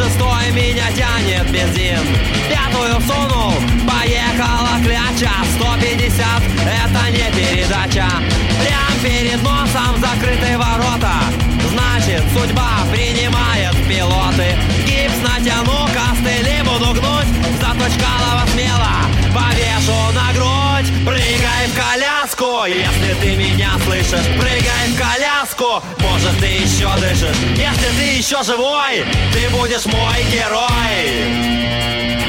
76-й 0.00 0.50
меня 0.52 0.86
тянет 0.92 1.50
бензин. 1.50 2.00
Пятую 2.48 3.00
сунул, 3.02 3.52
поехала 3.86 4.78
кляча. 4.82 5.30
150, 5.58 6.26
это 6.64 7.10
не 7.10 7.30
передача. 7.36 8.08
Прям 8.60 9.00
перед 9.02 9.42
носом 9.42 9.96
закрытые 10.00 10.56
ворота. 10.56 11.12
Значит, 11.70 12.22
судьба 12.32 12.70
принимает 12.90 13.76
пилоты. 13.88 14.56
Гипс 14.86 15.20
натяну, 15.22 15.86
костыли 15.92 16.62
буду 16.62 16.92
гнуть. 16.92 17.28
Заточкалова 17.60 18.46
смело 18.52 18.94
повешу 19.34 20.12
на 20.14 20.32
грудь. 20.32 20.90
Прыгай 21.04 21.66
в 21.68 21.74
коляску, 22.40 22.64
если 22.64 23.14
ты 23.20 23.36
меня 23.36 23.72
слышишь 23.84 24.26
Прыгай 24.38 24.88
в 24.88 24.98
коляску, 24.98 25.82
может 25.98 26.38
ты 26.40 26.46
еще 26.46 26.88
дышишь. 26.98 27.36
Если 27.56 27.88
ты 27.98 28.04
еще 28.16 28.42
живой, 28.42 29.04
ты 29.32 29.50
будешь 29.50 29.84
мой 29.86 30.24
герой. 30.32 31.10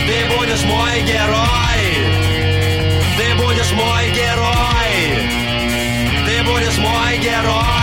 Ты 0.06 0.36
будешь 0.36 0.64
мой 0.64 1.02
герой. 1.04 1.82
Ты 3.18 3.36
будешь 3.36 3.72
мой 3.72 4.10
герой. 4.12 5.12
Ты 6.26 6.44
будешь 6.44 6.78
мой 6.78 7.18
герой 7.18 7.81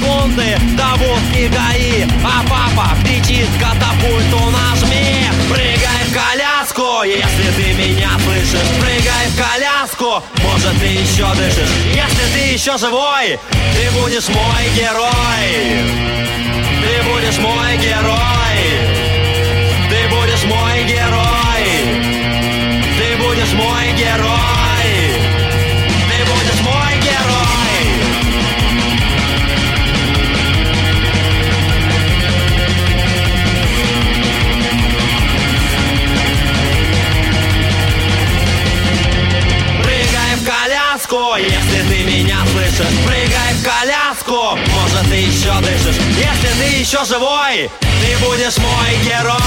Секунды 0.00 0.56
до 0.76 0.96
будки 0.96 1.48
ГАИ. 1.48 2.06
А 2.24 2.42
папа 2.48 2.90
кричит 3.04 3.48
катапульту 3.58 4.38
нажми. 4.50 5.26
Прыгай 5.50 6.04
в 6.06 6.14
коляску, 6.14 7.02
если 7.04 7.50
ты 7.56 7.74
меня 7.74 8.10
слышишь. 8.24 8.66
Прыгай 8.80 9.26
в 9.28 9.36
коляску, 9.36 10.22
может 10.42 10.78
ты 10.80 10.86
еще 10.86 11.26
дышишь. 11.34 11.68
Если 11.94 12.32
ты 12.32 12.52
еще 12.52 12.78
живой, 12.78 13.38
ты 13.50 13.90
будешь 14.00 14.28
мой 14.28 14.70
герой. 14.74 15.90
Ты 16.82 17.02
будешь 17.08 17.38
мой 17.38 17.76
герой. 17.76 18.58
Ты 19.90 20.08
будешь 20.08 20.44
мой 20.44 20.84
герой. 20.84 21.66
Ты 22.98 23.16
будешь 23.22 23.52
мой 23.52 23.92
герой 23.98 24.59
будешь 48.50 48.58
мой 48.58 49.04
герой 49.04 49.40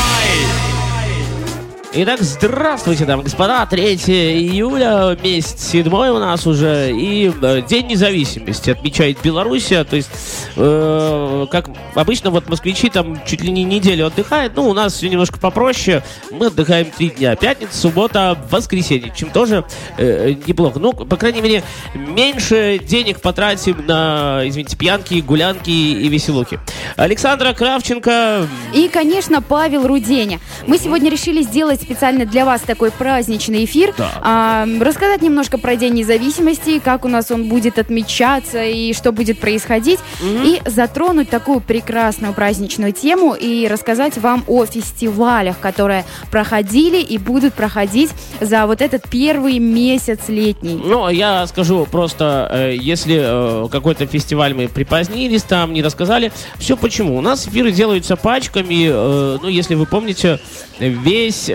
Итак, 1.96 2.22
здравствуйте, 2.22 3.06
дамы 3.06 3.22
и 3.22 3.26
господа. 3.26 3.64
3 3.68 3.86
июля, 3.86 5.16
месяц 5.22 5.70
седьмой 5.70 6.10
у 6.10 6.18
нас 6.18 6.48
уже, 6.48 6.92
и 6.92 7.32
э, 7.40 7.62
День 7.70 7.86
независимости 7.86 8.72
отмечает 8.72 9.20
Белоруссия. 9.22 9.84
То 9.84 9.98
есть, 9.98 10.10
э, 10.56 11.48
как 11.52 11.70
обычно, 11.96 12.30
вот 12.30 12.50
москвичи 12.50 12.90
там 12.90 13.24
чуть 13.26 13.42
ли 13.42 13.52
не 13.52 13.64
неделю 13.64 14.08
отдыхают. 14.08 14.54
Ну, 14.56 14.70
у 14.70 14.74
нас 14.74 14.94
все 14.94 15.10
немножко 15.10 15.40
попроще. 15.40 16.04
Мы 16.32 16.48
отдыхаем 16.48 16.88
три 16.98 17.10
дня. 17.10 17.36
Пятница, 17.36 17.78
суббота, 17.78 18.38
воскресенье. 18.50 19.12
Чем 19.16 19.30
тоже 19.30 19.66
э, 19.98 20.36
неплохо. 20.46 20.80
Ну, 20.80 20.94
по 20.94 21.18
крайней 21.18 21.42
мере, 21.42 21.64
меньше 21.94 22.80
денег 22.84 23.22
потратим 23.22 23.86
на, 23.86 24.42
извините, 24.46 24.78
пьянки, 24.78 25.22
гулянки 25.22 25.70
и 25.70 26.08
веселуки. 26.08 26.60
Александра 26.96 27.54
Кравченко, 27.54 28.48
И, 28.74 28.88
конечно, 28.88 29.42
Павел 29.42 29.88
Руденя. 29.88 30.40
Мы 30.68 30.78
сегодня 30.78 31.10
решили 31.10 31.42
сделать 31.42 31.82
специально 31.82 32.26
для 32.26 32.46
вас 32.46 32.62
такой 32.62 32.92
праздничный 32.92 33.66
эфир. 33.66 33.94
Да. 33.98 34.12
А, 34.22 34.68
рассказать 34.82 35.22
немножко 35.22 35.58
про 35.58 35.76
День 35.76 35.94
независимости, 35.94 36.80
как 36.80 37.06
у 37.06 37.08
нас 37.08 37.32
он 37.32 37.50
будет 37.50 37.80
отмечаться 37.80 38.64
и 38.64 38.94
что 38.94 39.12
будет 39.12 39.40
происходить. 39.40 40.00
И 40.44 40.62
затронуть 40.66 41.30
такую 41.30 41.62
прекрасную 41.62 42.34
праздничную 42.34 42.92
тему 42.92 43.34
и 43.34 43.68
рассказать 43.68 44.18
вам 44.18 44.44
о 44.48 44.66
фестивалях, 44.66 45.60
которые 45.60 46.04
проходили 46.32 47.02
и 47.02 47.18
будут 47.18 47.54
проходить 47.54 48.12
за 48.42 48.68
вот 48.68 48.82
этот 48.82 49.10
первый 49.10 49.60
месяц 49.60 50.20
летний. 50.28 50.76
Ну, 50.84 51.08
я 51.10 51.48
скажу 51.48 51.88
просто, 51.90 52.50
э, 52.52 52.76
если 52.76 53.66
э, 53.66 53.68
какой-то 53.70 54.06
фестиваль 54.06 54.54
мы 54.54 54.68
припозднились, 54.68 55.44
там 55.44 55.72
не 55.74 55.82
рассказали, 55.82 56.32
все 56.58 56.76
почему. 56.76 57.18
У 57.18 57.22
нас 57.22 57.48
эфиры 57.48 57.72
делаются 57.72 58.18
пачками, 58.18 58.90
э, 58.90 59.38
ну, 59.42 59.48
если 59.48 59.76
вы 59.76 59.86
помните, 59.86 60.40
весь 60.80 61.48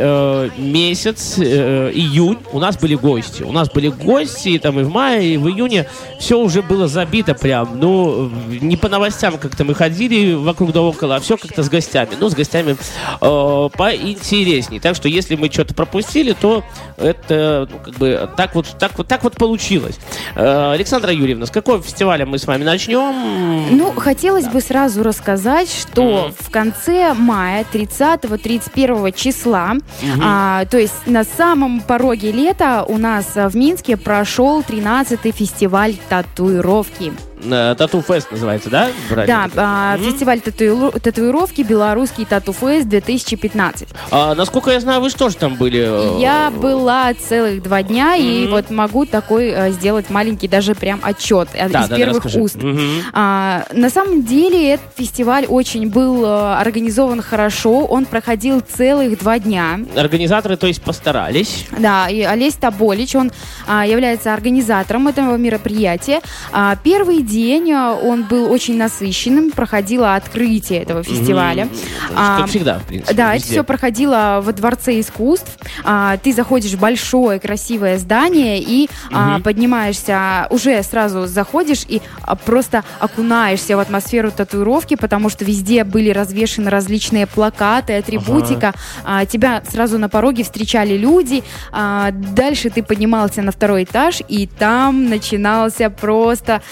месяц, 0.57 1.39
июнь, 1.39 2.39
у 2.53 2.59
нас 2.59 2.79
были 2.79 2.95
гости. 2.95 3.43
У 3.43 3.53
нас 3.53 3.71
были 3.71 3.89
гости, 3.89 4.59
там 4.59 4.81
и 4.81 4.83
в 4.85 4.91
мае, 4.91 5.35
и 5.35 5.37
в 5.37 5.49
июне 5.49 5.87
все 6.19 6.39
уже 6.39 6.63
было 6.63 6.89
забито 6.89 7.35
прям. 7.35 7.79
Ну, 7.79 8.31
не 8.49 8.78
по 8.79 8.89
новостям 8.89 9.39
как-то 9.39 9.65
мы 9.65 9.75
ходили 9.75 10.35
вокруг 10.35 10.73
да 10.73 10.83
около, 10.83 11.17
а 11.17 11.21
все 11.21 11.37
как-то 11.37 11.63
с 11.63 11.69
гостями. 11.69 12.11
Ну, 12.19 12.29
с 12.29 12.35
гостями 12.35 12.77
э, 13.21 13.69
поинтересней. 13.77 14.81
Так 14.81 14.97
что, 14.97 15.09
если 15.09 15.37
мы 15.37 15.51
что-то 15.51 15.75
пропустили, 15.75 16.35
то 16.39 16.65
это, 16.97 17.69
ну, 17.71 17.79
как 17.79 17.95
бы, 17.95 18.31
так 18.37 18.55
вот, 18.55 18.67
так 18.79 18.97
вот, 18.97 19.07
так 19.07 19.25
вот 19.25 19.35
получилось. 19.35 19.99
Э, 20.35 20.73
Александра 20.73 21.13
Юрьевна, 21.13 21.47
с 21.47 21.51
какого 21.51 21.83
фестиваля 21.83 22.27
мы 22.27 22.39
с 22.39 22.47
вами 22.47 22.65
начнем? 22.65 23.77
Ну, 23.77 23.93
хотелось 23.93 24.47
бы 24.47 24.61
сразу 24.61 25.03
рассказать, 25.03 25.71
что 25.71 26.33
в 26.39 26.51
конце 26.51 27.15
мая, 27.15 27.65
30-31 27.73 29.13
числа, 29.17 29.75
а, 30.23 30.65
то 30.67 30.79
есть 30.79 31.07
на 31.07 31.25
самом 31.25 31.81
пороге 31.81 32.33
лета 32.33 32.85
у 32.87 32.99
нас 32.99 33.27
в 33.35 33.57
Минске 33.57 33.97
прошел 33.97 34.61
13-й 34.61 35.33
фестиваль 35.33 35.97
татуировки. 36.09 37.13
Э, 37.53 37.75
Тату 37.77 38.03
Фест 38.03 38.31
называется, 38.31 38.71
да? 38.71 38.89
Да, 39.27 39.49
а, 39.57 39.99
фестиваль 39.99 40.39
татуиру- 40.41 40.99
татуировки 41.01 41.63
«Белорусский 41.63 42.25
тату-фест 42.25 42.87
2015». 42.87 43.89
А, 44.11 44.35
насколько 44.35 44.71
я 44.71 44.81
знаю, 44.81 45.01
вы 45.01 45.11
что 45.11 45.29
же 45.29 45.37
там 45.37 45.55
были? 45.57 45.81
э, 45.81 46.21
Я 46.21 46.51
была 46.51 47.13
целых 47.15 47.63
два 47.63 47.83
дня, 47.83 48.17
и 48.17 48.47
вот 48.49 48.71
могу 48.71 49.07
такой 49.07 49.49
э, 49.49 49.71
сделать 49.73 50.11
маленький 50.11 50.49
даже 50.49 50.75
прям 50.75 51.01
отчет 51.03 51.49
э, 51.55 51.69
Да, 51.69 51.83
из 51.85 51.89
да, 51.89 51.89
да, 51.89 51.97
первых 51.97 52.17
расскажи. 52.25 52.41
уст. 52.41 52.57
Мгм. 52.57 52.89
А, 53.13 53.65
на 53.73 53.91
самом 53.91 54.25
деле 54.25 54.75
этот 54.75 54.87
фестиваль 54.97 55.47
очень 55.47 55.89
был 55.89 56.25
э, 56.25 56.55
организован 56.61 57.23
хорошо, 57.23 57.85
он 57.87 58.05
проходил 58.07 58.61
целых 58.61 59.19
два 59.19 59.39
дня. 59.39 59.81
Организаторы, 59.97 60.57
то 60.57 60.67
есть, 60.67 60.83
постарались. 60.83 61.67
Да, 61.79 62.09
и 62.09 62.23
Олесь 62.23 62.55
Таболич, 62.55 63.15
он 63.15 63.31
а, 63.67 63.87
является 63.87 64.33
организатором 64.35 65.09
этого 65.09 65.37
мероприятия. 65.37 66.21
А, 66.53 66.77
первый 66.83 67.23
день 67.23 67.38
а, 67.73 67.95
он 67.95 68.25
был 68.25 68.51
очень 68.51 68.77
насыщенным, 68.77 69.51
проходило 69.51 70.15
открытие 70.15 70.81
этого 70.83 71.03
фестиваля. 71.03 71.65
Есть, 71.71 71.85
А, 72.15 72.41
Как 72.41 72.49
всегда, 72.49 72.79
в 72.79 72.85
принципе. 72.85 73.15
Да, 73.15 73.29
это 73.35 73.37
везде. 73.43 73.53
все 73.53 73.65
проходило 73.65 74.41
во 74.43 74.53
Дворце 74.53 74.99
искусств. 75.01 75.59
А, 75.85 76.17
ты 76.19 76.33
заходишь 76.33 76.73
в 76.73 76.79
большое 76.81 77.39
красивое 77.41 77.99
здание 77.99 78.61
и 78.61 78.89
а, 79.13 79.41
поднимаешься, 79.41 80.47
уже 80.51 80.83
сразу 80.83 81.27
заходишь 81.27 81.85
и 81.89 82.03
а, 82.23 82.35
просто 82.37 82.85
окунаешься 83.01 83.77
в 83.77 83.81
атмосферу 83.81 84.31
татуировки, 84.31 84.97
потому 84.97 85.29
что 85.31 85.45
везде 85.45 85.85
были 85.85 86.11
развешаны 86.11 86.71
различные 86.71 87.27
плакаты, 87.27 87.95
атрибутика. 87.95 88.75
А, 89.05 89.25
тебя 89.27 89.63
сразу 89.71 89.99
на 89.99 90.09
пороге 90.09 90.45
встречали 90.45 90.97
люди. 90.97 91.43
А, 91.73 92.11
дальше 92.13 92.71
ты 92.71 92.83
поднимался 92.83 93.43
на 93.43 93.53
второй 93.53 93.85
этаж, 93.85 94.21
и 94.29 94.47
там 94.47 95.09
начинался 95.09 95.91
просто 95.91 96.63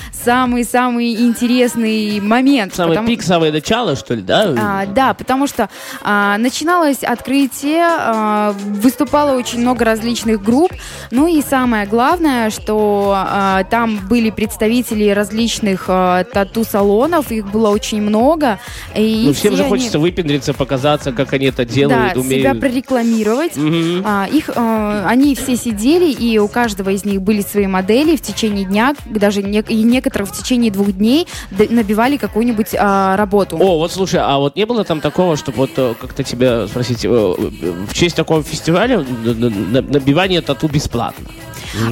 самый-самый 0.46 1.12
интересный 1.26 2.20
момент. 2.20 2.72
Самое 2.74 2.94
потому- 2.98 3.08
пик, 3.08 3.22
самое 3.22 3.50
начало, 3.52 3.96
что 3.96 4.14
ли, 4.14 4.22
да? 4.22 4.54
а, 4.56 4.86
да, 4.86 5.12
потому 5.14 5.46
что 5.48 5.68
а, 6.02 6.38
начиналось 6.38 7.02
открытие, 7.02 7.82
а, 7.84 8.52
выступало 8.52 9.36
очень 9.36 9.60
много 9.60 9.84
различных 9.84 10.42
групп, 10.42 10.72
ну 11.10 11.26
и 11.26 11.42
самое 11.42 11.86
главное, 11.86 12.50
что 12.50 13.12
а, 13.16 13.64
там 13.64 13.98
были 14.08 14.30
представители 14.30 15.08
различных 15.10 15.86
а, 15.88 16.22
тату-салонов, 16.24 17.32
их 17.32 17.50
было 17.50 17.70
очень 17.70 18.00
много. 18.00 18.58
И 18.94 19.24
Ну, 19.26 19.32
всем 19.32 19.52
все 19.52 19.56
же 19.56 19.62
они- 19.64 19.70
хочется 19.70 19.98
выпендриться, 19.98 20.54
показаться, 20.54 21.10
как 21.12 21.32
они 21.32 21.46
это 21.46 21.64
да, 21.66 21.72
делают, 21.72 22.12
себя 22.12 22.20
умеют. 22.20 22.60
прорекламировать. 22.60 23.56
Мгм. 23.56 24.02
А, 24.06 24.26
их, 24.30 24.48
а, 24.54 25.06
они 25.08 25.34
все 25.34 25.56
сидели, 25.56 26.10
и 26.12 26.38
у 26.38 26.46
каждого 26.46 26.90
из 26.90 27.04
них 27.04 27.20
были 27.20 27.40
свои 27.40 27.66
модели 27.66 28.14
в 28.16 28.20
течение 28.22 28.64
дня, 28.64 28.94
даже 29.06 29.42
не- 29.42 29.56
и 29.66 29.82
некоторых 29.82 30.28
в 30.28 30.35
течение 30.36 30.70
двух 30.70 30.92
дней 30.92 31.26
набивали 31.50 32.16
какую-нибудь 32.16 32.74
а, 32.78 33.16
работу. 33.16 33.56
О, 33.56 33.78
вот 33.78 33.92
слушай, 33.92 34.20
а 34.22 34.38
вот 34.38 34.56
не 34.56 34.66
было 34.66 34.84
там 34.84 35.00
такого, 35.00 35.36
чтобы 35.36 35.58
вот 35.58 35.70
э, 35.76 35.94
как-то 36.00 36.22
тебя 36.22 36.66
спросить, 36.66 37.04
э, 37.04 37.08
в 37.08 37.92
честь 37.94 38.16
такого 38.16 38.42
фестиваля 38.42 38.98
набивание 38.98 40.40
тату 40.40 40.68
бесплатно? 40.68 41.26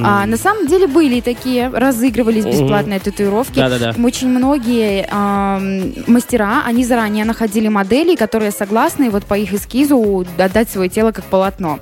А, 0.03 0.25
на 0.25 0.37
самом 0.37 0.67
деле 0.67 0.87
были 0.87 1.21
такие, 1.21 1.69
разыгрывались 1.69 2.45
бесплатные 2.45 2.99
татуировки. 2.99 3.55
Да-да-да. 3.55 3.93
Очень 4.03 4.29
многие 4.29 5.07
ам, 5.11 5.93
мастера, 6.07 6.63
они 6.65 6.85
заранее 6.85 7.25
находили 7.25 7.67
модели, 7.67 8.15
которые 8.15 8.51
согласны 8.51 9.09
вот 9.09 9.25
по 9.25 9.35
их 9.35 9.53
эскизу 9.53 10.25
отдать 10.37 10.69
свое 10.69 10.89
тело 10.89 11.11
как 11.11 11.25
полотно. 11.25 11.79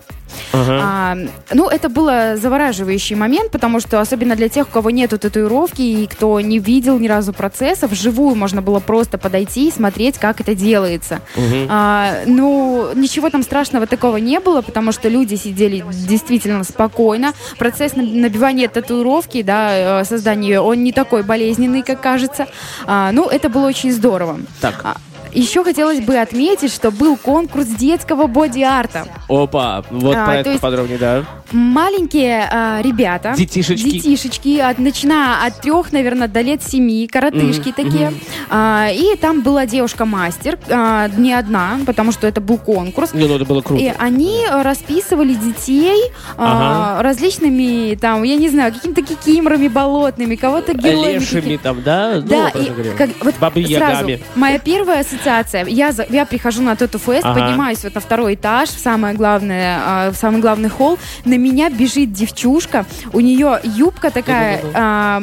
Ага. 0.51 0.79
А, 0.83 1.17
ну, 1.51 1.67
это 1.67 1.89
было 1.89 2.35
завораживающий 2.37 3.15
момент, 3.15 3.51
потому 3.51 3.79
что 3.79 3.99
особенно 3.99 4.35
для 4.35 4.49
тех, 4.49 4.67
у 4.67 4.71
кого 4.71 4.89
нету 4.89 5.17
татуировки 5.17 5.81
и 5.81 6.07
кто 6.07 6.39
не 6.41 6.59
видел 6.59 6.99
ни 6.99 7.07
разу 7.07 7.33
процесса, 7.33 7.87
вживую 7.87 8.35
можно 8.35 8.61
было 8.61 8.79
просто 8.79 9.17
подойти 9.17 9.67
и 9.67 9.71
смотреть, 9.71 10.17
как 10.17 10.41
это 10.41 10.55
делается. 10.55 11.19
Мгм. 11.35 11.67
А, 11.69 12.19
ну, 12.25 12.89
ничего 12.95 13.29
там 13.29 13.43
страшного 13.43 13.87
такого 13.87 14.17
не 14.17 14.39
было, 14.39 14.61
потому 14.61 14.91
что 14.91 15.09
люди 15.09 15.35
сидели 15.35 15.83
действительно 16.07 16.63
спокойно. 16.63 17.33
Процесс 17.57 17.93
наб- 17.93 18.13
набивания 18.13 18.67
татуировки, 18.67 19.41
да, 19.41 20.01
э, 20.01 20.05
создания 20.05 20.59
он 20.59 20.83
не 20.83 20.91
такой 20.91 21.23
болезненный, 21.23 21.81
как 21.83 22.01
кажется. 22.01 22.47
А, 22.85 23.11
ну, 23.11 23.27
это 23.29 23.49
было 23.49 23.67
очень 23.67 23.91
здорово. 23.91 24.39
Так, 24.61 24.81
А, 24.83 24.97
еще 25.33 25.63
хотелось 25.63 25.99
бы 26.01 26.17
отметить, 26.17 26.71
что 26.73 26.91
был 26.91 27.17
конкурс 27.17 27.65
детского 27.67 28.27
боди-арта. 28.27 29.05
опа, 29.29 29.83
вот 29.89 30.15
А, 30.15 30.25
про 30.25 30.43
то 30.43 30.49
это 30.51 30.59
подробнее, 30.59 30.97
да. 30.97 31.23
Маленькие 31.51 32.47
а, 32.51 32.81
ребята, 32.81 33.33
Детишечки. 33.37 33.89
детишечки, 33.89 34.59
от, 34.59 34.79
начиная 34.79 35.45
от 35.47 35.61
трех, 35.61 35.91
наверное, 35.91 36.27
до 36.27 36.41
лет 36.41 36.63
семи, 36.63 37.07
коротышки 37.07 37.69
Мгм, 37.69 37.73
такие. 37.73 38.13
А, 38.49 38.89
и 38.91 39.15
там 39.15 39.41
была 39.41 39.65
девушка-мастер, 39.65 40.57
а, 40.69 41.07
не 41.09 41.33
одна, 41.33 41.79
потому 41.85 42.11
что 42.11 42.27
это 42.27 42.41
был 42.41 42.57
конкурс. 42.57 43.13
Не, 43.13 43.27
ну 43.27 43.35
это 43.35 43.45
было 43.45 43.61
круто. 43.61 43.81
И 43.83 43.91
они 43.97 44.45
расписывали 44.49 45.33
детей 45.33 46.11
а, 46.37 47.01
различными, 47.01 47.95
там, 47.95 48.23
я 48.23 48.35
не 48.35 48.49
знаю, 48.49 48.73
какими-то 48.73 49.01
кикиморами 49.01 49.67
болотными, 49.67 50.35
кого-то 50.35 50.73
героями. 50.73 51.19
Лешими 51.19 51.57
там, 51.57 51.81
да? 51.83 52.19
Да, 52.21 52.51
ну, 52.53 52.61
и 52.61 52.95
как, 52.97 53.09
вот 53.21 53.35
Бабы 53.39 53.65
сразу, 53.65 54.07
Ягами. 54.07 54.19
моя 54.35 54.59
первая 54.59 55.01
ассоциация, 55.01 55.22
я, 55.67 55.91
за- 55.91 56.05
я 56.09 56.25
прихожу 56.25 56.61
на 56.61 56.75
Тоту 56.75 56.99
Фест, 56.99 57.25
Ага. 57.25 57.39
поднимаюсь 57.39 57.83
вот 57.83 57.95
на 57.95 58.01
второй 58.01 58.35
этаж, 58.35 58.69
в 58.69 58.79
самое 58.79 59.15
главное, 59.15 59.79
а, 59.85 60.11
в 60.11 60.15
самый 60.15 60.41
главный 60.41 60.69
холл, 60.69 60.97
на 61.25 61.37
меня 61.37 61.69
бежит 61.69 62.11
девчушка, 62.13 62.85
у 63.13 63.19
нее 63.19 63.59
юбка 63.63 64.11
такая, 64.11 64.61
а, 64.73 65.21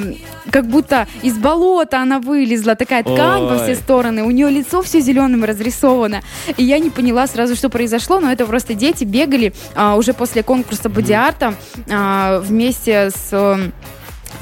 как 0.50 0.67
будто 0.67 1.06
из 1.23 1.37
болота 1.38 2.00
она 2.00 2.19
вылезла, 2.19 2.75
такая 2.75 3.02
ткань 3.02 3.43
во 3.44 3.56
все 3.56 3.70
Ой. 3.73 3.76
стороны, 3.76 4.23
у 4.25 4.31
нее 4.31 4.50
лицо 4.50 4.82
все 4.82 5.00
зеленым 5.00 5.44
разрисовано, 5.44 6.23
и 6.56 6.64
я 6.64 6.79
не 6.79 6.91
поняла 6.91 7.26
сразу, 7.26 7.55
что 7.56 7.69
произошло, 7.69 8.20
но 8.20 8.31
это 8.32 8.46
просто 8.46 8.75
дети 8.75 9.05
бегали 9.05 9.53
а, 9.75 9.96
уже 9.96 10.12
после 10.12 10.43
конкурса 10.43 10.88
бодиарта 10.88 11.55
а, 11.91 12.41
вместе 12.41 13.11
с... 13.11 13.58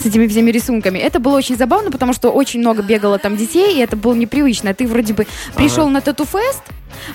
с 0.00 0.06
этими 0.06 0.26
всеми 0.26 0.50
рисунками. 0.50 0.98
Это 0.98 1.20
было 1.20 1.36
очень 1.36 1.56
забавно, 1.56 1.90
потому 1.90 2.12
что 2.12 2.30
очень 2.30 2.60
много 2.60 2.82
бегало 2.82 3.18
там 3.18 3.36
детей, 3.36 3.76
и 3.76 3.80
это 3.80 3.96
было 3.96 4.14
непривычно. 4.14 4.74
Ты 4.74 4.86
вроде 4.86 5.14
бы 5.14 5.26
пришел 5.54 5.88
на 5.88 6.00
тату-фест, 6.00 6.62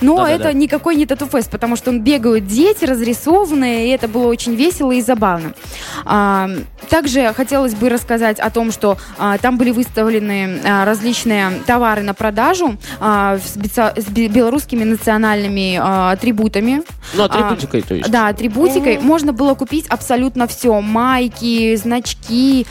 но 0.02 0.18
Да-да-да. 0.18 0.50
это 0.50 0.54
никакой 0.58 0.96
не 0.96 1.06
тату-фест, 1.06 1.50
потому 1.50 1.76
что 1.76 1.90
он 1.92 2.02
бегают 2.02 2.48
дети 2.48 2.86
разрисованные, 2.86 3.88
и 3.88 3.90
это 3.92 4.08
было 4.08 4.28
очень 4.28 4.56
весело 4.56 4.92
и 4.92 5.02
забавно. 5.02 5.54
А, 6.06 6.50
также 6.90 7.34
хотелось 7.34 7.74
бы 7.76 7.90
рассказать 7.90 8.40
о 8.40 8.50
том, 8.50 8.72
что 8.72 8.98
а, 9.18 9.38
там 9.38 9.58
были 9.58 9.72
выставлены 9.72 10.60
а, 10.66 10.86
различные 10.86 11.52
товары 11.66 12.02
на 12.02 12.14
продажу 12.14 12.78
а, 13.00 13.38
с, 13.38 13.56
беца- 13.58 13.94
с 14.00 14.06
бе- 14.06 14.28
белорусскими 14.28 14.84
национальными 14.84 15.80
а, 15.82 16.12
атрибутами. 16.12 16.82
Ну, 17.14 17.24
А, 17.24 17.26
атрибутикой, 17.26 17.82
то 17.82 17.96
есть. 17.96 18.10
Да, 18.10 18.28
атрибутикой. 18.28 19.00
Можно 19.00 19.34
было 19.34 19.54
купить 19.56 19.86
абсолютно 19.88 20.48
все. 20.48 20.82
Майки, 20.82 21.76
значки, 21.76 22.66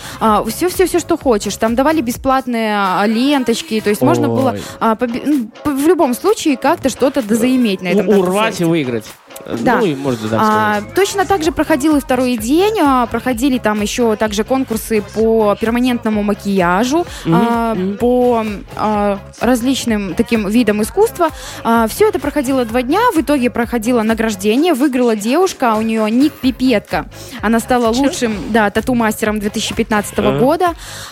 все-все-все, 0.48 0.98
что 0.98 1.16
хочешь. 1.16 1.56
Там 1.56 1.74
давали 1.74 2.00
бесплатные 2.00 2.74
а, 2.76 3.04
ленточки. 3.06 3.80
То 3.80 3.90
есть 3.90 4.02
можно 4.02 4.28
Ой. 4.30 4.36
было 4.36 4.56
а, 4.80 4.94
побе- 4.94 5.22
ну, 5.64 5.74
в 5.74 5.86
любом 5.86 6.14
случае 6.14 6.56
как-то 6.56 6.88
что-то 7.02 7.20
дозаиметь 7.26 7.82
на 7.82 7.88
этом 7.88 8.08
У- 8.08 8.20
урвать 8.20 8.60
и 8.60 8.64
выиграть. 8.64 9.04
Да. 9.60 9.78
Ну, 9.78 9.86
и 9.86 9.94
можно 9.94 10.28
так 10.28 10.40
А, 10.42 10.80
точно 10.94 11.24
так 11.24 11.42
же 11.42 11.52
проходил 11.52 11.96
и 11.96 12.00
второй 12.00 12.36
день. 12.36 12.78
а, 12.80 13.06
проходили 13.06 13.58
там 13.58 13.80
еще 13.80 14.16
также 14.16 14.44
конкурсы 14.44 15.02
по 15.14 15.56
перманентному 15.60 16.22
макияжу, 16.22 17.06
а, 17.26 17.76
по 17.98 18.44
а, 18.76 19.18
различным 19.40 20.14
таким 20.14 20.48
видам 20.48 20.82
искусства. 20.82 21.28
все 21.88 22.08
это 22.08 22.18
проходило 22.18 22.64
два 22.64 22.82
дня. 22.82 23.00
В 23.14 23.20
итоге 23.20 23.50
проходило 23.50 24.02
награждение. 24.02 24.74
Выиграла 24.74 25.16
девушка, 25.16 25.74
у 25.76 25.82
нее 25.82 26.10
ник 26.10 26.32
Пипетка. 26.32 27.06
Она 27.40 27.60
стала 27.60 27.88
лучшим 27.88 28.34
да, 28.50 28.70
тату-мастером 28.70 29.40
2015 29.40 30.18
Ага. 30.18 30.38
года. 30.38 30.66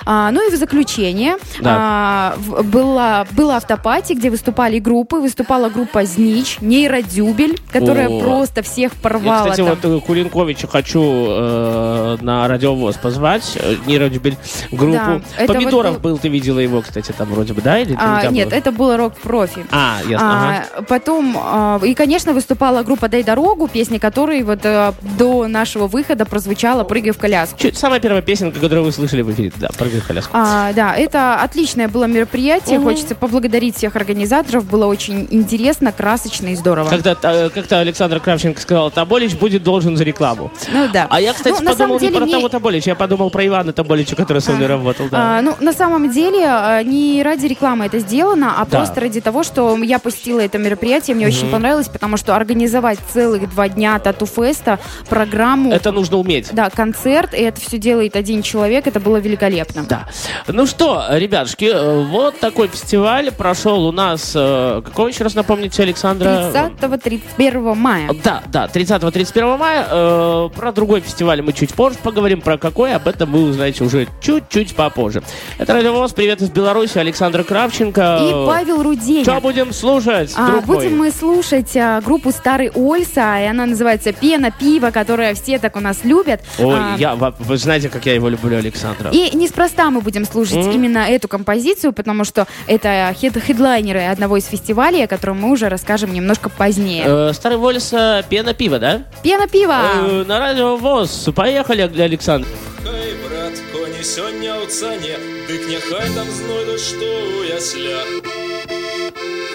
А, 0.07 0.31
ну 0.31 0.47
и 0.47 0.51
в 0.51 0.57
заключение 0.59 1.37
Да. 1.61 1.77
а, 1.79 2.35
в- 2.39 2.63
была, 2.65 3.27
была 3.33 3.57
автопати, 3.57 4.13
где 4.15 4.31
выступали 4.31 4.79
группы. 4.79 5.17
Выступала 5.17 5.69
группа 5.69 6.05
«Знич», 6.05 6.59
«Нейродюбель», 6.61 7.59
которая 7.73 8.09
О. 8.09 8.20
просто 8.23 8.63
всех 8.63 8.93
Я, 8.93 8.99
порвала. 9.03 9.43
кстати, 9.51 9.57
там. 9.67 9.69
вот 9.69 9.85
э, 9.85 10.01
Кулинковича 10.07 10.67
хочу 10.67 11.03
э, 11.29 12.17
на 12.21 12.47
радиовоз 12.49 12.97
позвать, 12.97 13.57
э, 13.57 13.77
нейродюбель 13.87 14.37
группу. 14.71 15.23
Да, 15.39 15.47
Помидоров 15.47 15.93
вот 15.95 16.03
был, 16.03 16.19
ты 16.19 16.29
видела 16.29 16.59
его, 16.59 16.83
кстати, 16.83 17.13
там 17.13 17.29
вроде 17.29 17.53
бы, 17.53 17.63
да? 17.63 17.79
Или 17.79 17.93
не 17.93 17.97
А, 18.01 18.27
нет, 18.31 18.49
была? 18.49 18.59
это 18.59 18.73
было 18.73 18.97
рок-профи. 18.97 19.65
А, 19.71 19.99
ясно, 20.09 20.49
ага. 20.49 20.65
А, 20.77 20.83
потом, 20.83 21.37
а, 21.39 21.81
и, 21.83 21.95
конечно, 21.95 22.33
выступала 22.33 22.83
группа 22.83 23.09
«Дай 23.09 23.23
дорогу», 23.23 23.69
песня 23.69 23.99
которой 24.01 24.43
вот 24.43 24.61
э, 24.65 24.93
до 25.19 25.47
нашего 25.47 25.87
выхода 25.87 26.25
прозвучала 26.27 26.85
«Прыгай 26.85 27.13
в 27.13 27.19
коляску». 27.19 27.59
Чё, 27.59 27.73
Самая 27.73 28.01
первая 28.01 28.23
песенка, 28.23 28.59
которую 28.61 28.85
вы 28.85 28.93
слышали 28.93 29.23
в 29.23 29.31
эфире, 29.33 29.53
да, 29.57 29.69
прыгай 29.79 30.01
в 30.01 30.07
коляску. 30.07 30.31
А, 30.35 30.73
да, 30.73 30.95
это 30.97 31.37
отличное 31.43 31.89
было 31.89 32.05
мероприятие. 32.05 32.81
Хочется 32.81 33.15
поблагодарить 33.15 33.77
всех 33.77 33.97
организаторов. 33.97 34.65
Было 34.65 34.87
очень 34.87 35.27
интересно, 35.31 35.93
красочно 35.93 36.49
и 36.49 36.55
здорово. 36.57 36.89
Как-то, 36.89 37.17
э, 37.23 37.51
как-то 37.51 37.79
Александр 37.81 38.10
Александр 38.11 38.25
Кравченко 38.25 38.61
сказал, 38.61 38.91
Таболич 38.91 39.35
будет 39.35 39.63
должен 39.63 39.97
за 39.97 40.03
рекламу. 40.03 40.51
Ну 40.73 40.89
да. 40.93 41.07
А 41.11 41.21
я, 41.21 41.33
кстати, 41.33 41.63
Ну, 41.63 41.71
подумал 41.71 41.99
деле, 42.01 42.11
не 42.13 42.19
про 42.19 42.27
не- 42.27 42.33
того 42.33 42.49
Таболича, 42.49 42.91
я 42.91 42.97
подумал 42.97 43.31
про 43.31 43.47
Ивана 43.47 43.73
Таболича, 43.73 44.17
который 44.17 44.43
со 44.43 44.51
мной 44.51 44.67
работал. 44.67 45.07
Да. 45.09 45.39
А, 45.39 45.43
ну, 45.43 45.55
на 45.61 45.73
самом 45.73 46.11
деле, 46.11 46.45
а, 46.45 46.83
не 46.83 47.23
ради 47.23 47.47
рекламы 47.47 47.87
это 47.87 48.01
сделано, 48.01 48.55
а 48.59 48.67
Да. 48.67 48.79
просто 48.79 49.01
ради 49.01 49.21
того, 49.21 49.45
что 49.45 49.77
я 49.79 50.01
посетила 50.01 50.41
это 50.41 50.59
мероприятие, 50.59 51.15
мне 51.15 51.29
очень 51.29 51.49
понравилось, 51.51 51.89
потому 51.89 52.17
что 52.17 52.35
организовать 52.35 52.99
целых 53.13 53.49
два 53.51 53.69
дня 53.69 53.97
тату-феста, 54.01 54.81
программу, 55.09 55.71
Это 55.73 55.93
нужно 55.93 56.17
уметь. 56.17 56.49
да, 56.53 56.69
концерт, 56.69 57.33
и 57.33 57.39
это 57.43 57.61
все 57.61 57.79
делает 57.79 58.17
один 58.17 58.43
человек, 58.43 58.89
это 58.89 58.99
было 58.99 59.19
великолепно. 59.19 59.85
Да. 59.89 60.09
Ну 60.49 60.67
что, 60.67 61.05
ребятушки, 61.11 61.67
э, 61.73 62.05
вот 62.07 62.41
такой 62.41 62.67
фестиваль 62.69 63.31
прошел 63.31 63.87
у 63.87 63.93
нас. 63.93 64.33
э, 64.35 64.83
Какого 64.85 65.07
еще 65.09 65.23
раз 65.23 65.35
напомните, 65.37 65.83
Александра? 65.83 66.51
30-31 66.53 67.75
мая. 67.77 68.00
Да, 68.25 68.43
да, 68.53 68.67
30-31 68.67 69.57
мая. 69.59 69.87
Э, 69.91 70.49
про 70.55 70.73
другой 70.73 71.01
фестиваль 71.01 71.43
мы 71.43 71.53
чуть 71.53 71.75
позже 71.75 71.99
поговорим. 72.03 72.41
Про 72.41 72.59
какой, 72.59 72.95
об 72.95 73.07
этом 73.09 73.31
вы 73.33 73.43
узнаете 73.45 73.85
уже 73.85 74.07
чуть-чуть 74.21 74.75
попозже. 74.75 75.23
Это 75.59 75.73
Радио 75.75 75.93
ВОЗ. 75.93 76.13
Привет 76.13 76.41
из 76.43 76.51
Беларуси. 76.51 76.99
Александр 76.99 77.45
Кравченко. 77.45 78.19
И 78.23 78.47
Павел 78.47 78.83
Руденя. 78.83 79.23
Что 79.25 79.41
будем 79.41 79.73
слушать, 79.73 80.33
А, 80.37 80.47
друг 80.51 80.65
будем 80.67 80.97
мой? 80.99 81.09
мы 81.09 81.11
слушать 81.13 81.77
а, 81.77 82.01
группу 82.01 82.31
Старый 82.33 82.71
Ольса, 82.71 83.41
и 83.41 83.47
она 83.47 83.67
называется 83.67 84.13
Пена 84.13 84.51
пиво, 84.51 84.91
которое 84.91 85.35
все 85.35 85.59
так 85.59 85.77
у 85.77 85.81
нас 85.81 86.05
любят. 86.05 86.41
Ой, 86.59 86.75
А, 86.77 86.97
я, 86.99 87.15
вы 87.15 87.57
знаете, 87.57 87.89
как 87.89 88.07
я 88.07 88.15
его 88.15 88.29
люблю, 88.29 88.57
Александра. 88.57 89.11
И 89.11 89.35
неспроста 89.37 89.91
мы 89.91 90.01
будем 90.01 90.25
слушать 90.25 90.57
Мгм. 90.67 90.71
именно 90.71 90.99
эту 90.99 91.29
композицию, 91.29 91.93
потому 91.93 92.25
что 92.25 92.47
это 92.67 93.15
хед- 93.21 93.41
хедлайнеры 93.41 94.01
одного 94.07 94.37
из 94.37 94.47
фестивалей, 94.47 95.05
о 95.05 95.07
котором 95.07 95.41
мы 95.41 95.51
уже 95.51 95.69
расскажем 95.69 96.13
немножко 96.13 96.49
позднее. 96.49 97.05
Э, 97.07 97.33
Старый 97.35 97.59
Вольса, 97.90 98.24
пена 98.30 98.54
пива, 98.54 98.78
да? 98.78 99.02
Пена 99.24 99.48
пива! 99.48 99.82
Э, 99.96 100.24
на 100.28 100.38
радио 100.38 100.78
ВОЗ. 100.78 101.30
Поехали, 101.36 101.82
Александр. 101.82 102.48
Хай, 102.84 103.14
брат, 103.28 103.54
коні 103.74 104.04
сьогодні 104.04 104.52
у 104.64 104.66
цані, 104.66 105.16
дик 105.48 105.70
нехай 105.70 106.10
там 106.16 106.28
знойдуть, 106.32 106.82
що 106.82 107.06
у 107.40 107.44
яслях. 107.44 108.06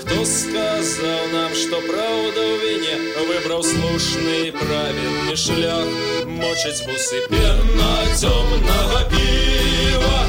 Хто 0.00 0.24
сказав 0.24 1.20
нам, 1.32 1.50
що 1.54 1.76
правда 1.88 2.40
в 2.40 2.66
війні 2.66 2.94
вибрав 3.28 3.64
слушний 3.64 4.52
правильний 4.52 5.36
шлях, 5.36 5.86
мочить 6.26 6.86
буси 6.86 7.26
пена 7.30 7.96
темного 8.20 9.00
пива, 9.10 10.26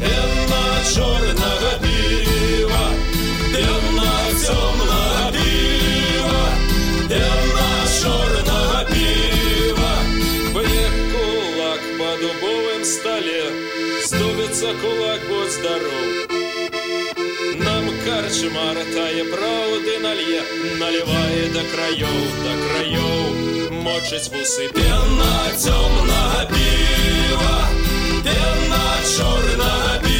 пена 0.00 0.94
чорного 0.94 1.70
пива, 1.82 1.85
здоров. 15.56 16.26
Нам 17.58 17.84
карчмар 18.04 18.76
тає 18.94 19.24
правди 19.24 19.98
нальє, 20.02 20.42
наливає 20.80 21.48
до 21.48 21.60
країв, 21.74 22.06
до 22.44 22.68
країв, 22.68 23.72
мочить 23.72 24.30
вуси 24.32 24.70
пена 24.74 25.50
темного 25.64 26.46
пива, 26.48 27.68
пена 28.24 28.96
чорного 29.16 30.00
пива, 30.02 30.15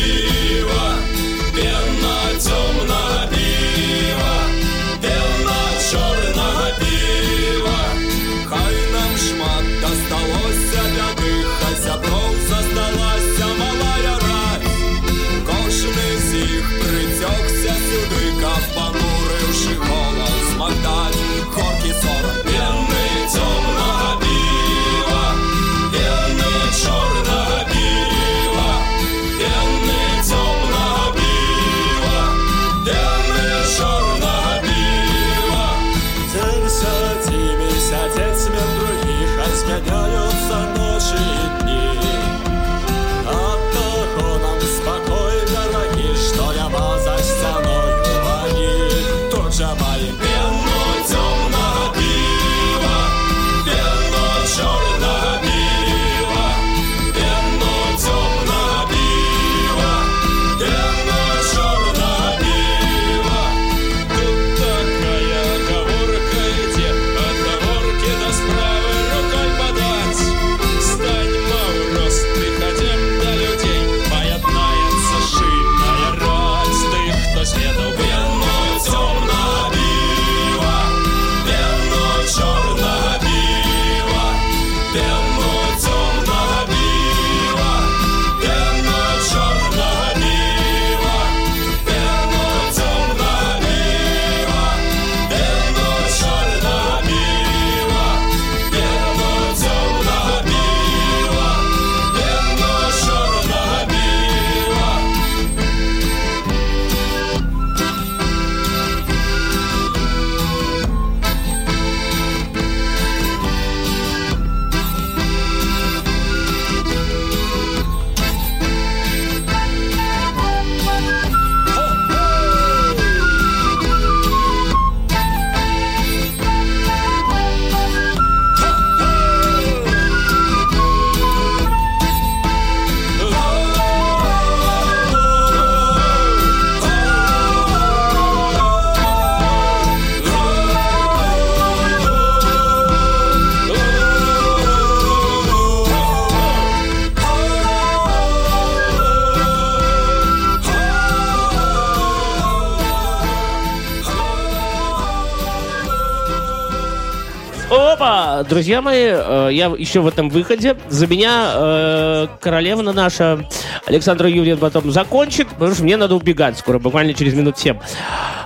Друзья 158.43 158.81
мои, 158.81 159.05
э, 159.07 159.49
я 159.51 159.67
еще 159.77 160.01
в 160.01 160.07
этом 160.07 160.29
выходе. 160.29 160.75
За 160.89 161.07
меня 161.07 161.51
э, 161.55 162.27
королевна 162.41 162.93
наша 162.93 163.45
Александра 163.85 164.29
Юрьевна 164.29 164.59
потом 164.61 164.91
закончит, 164.91 165.47
потому 165.49 165.73
что 165.73 165.83
мне 165.83 165.97
надо 165.97 166.15
убегать 166.15 166.57
скоро, 166.57 166.79
буквально 166.79 167.13
через 167.13 167.33
минут 167.33 167.57
7. 167.57 167.77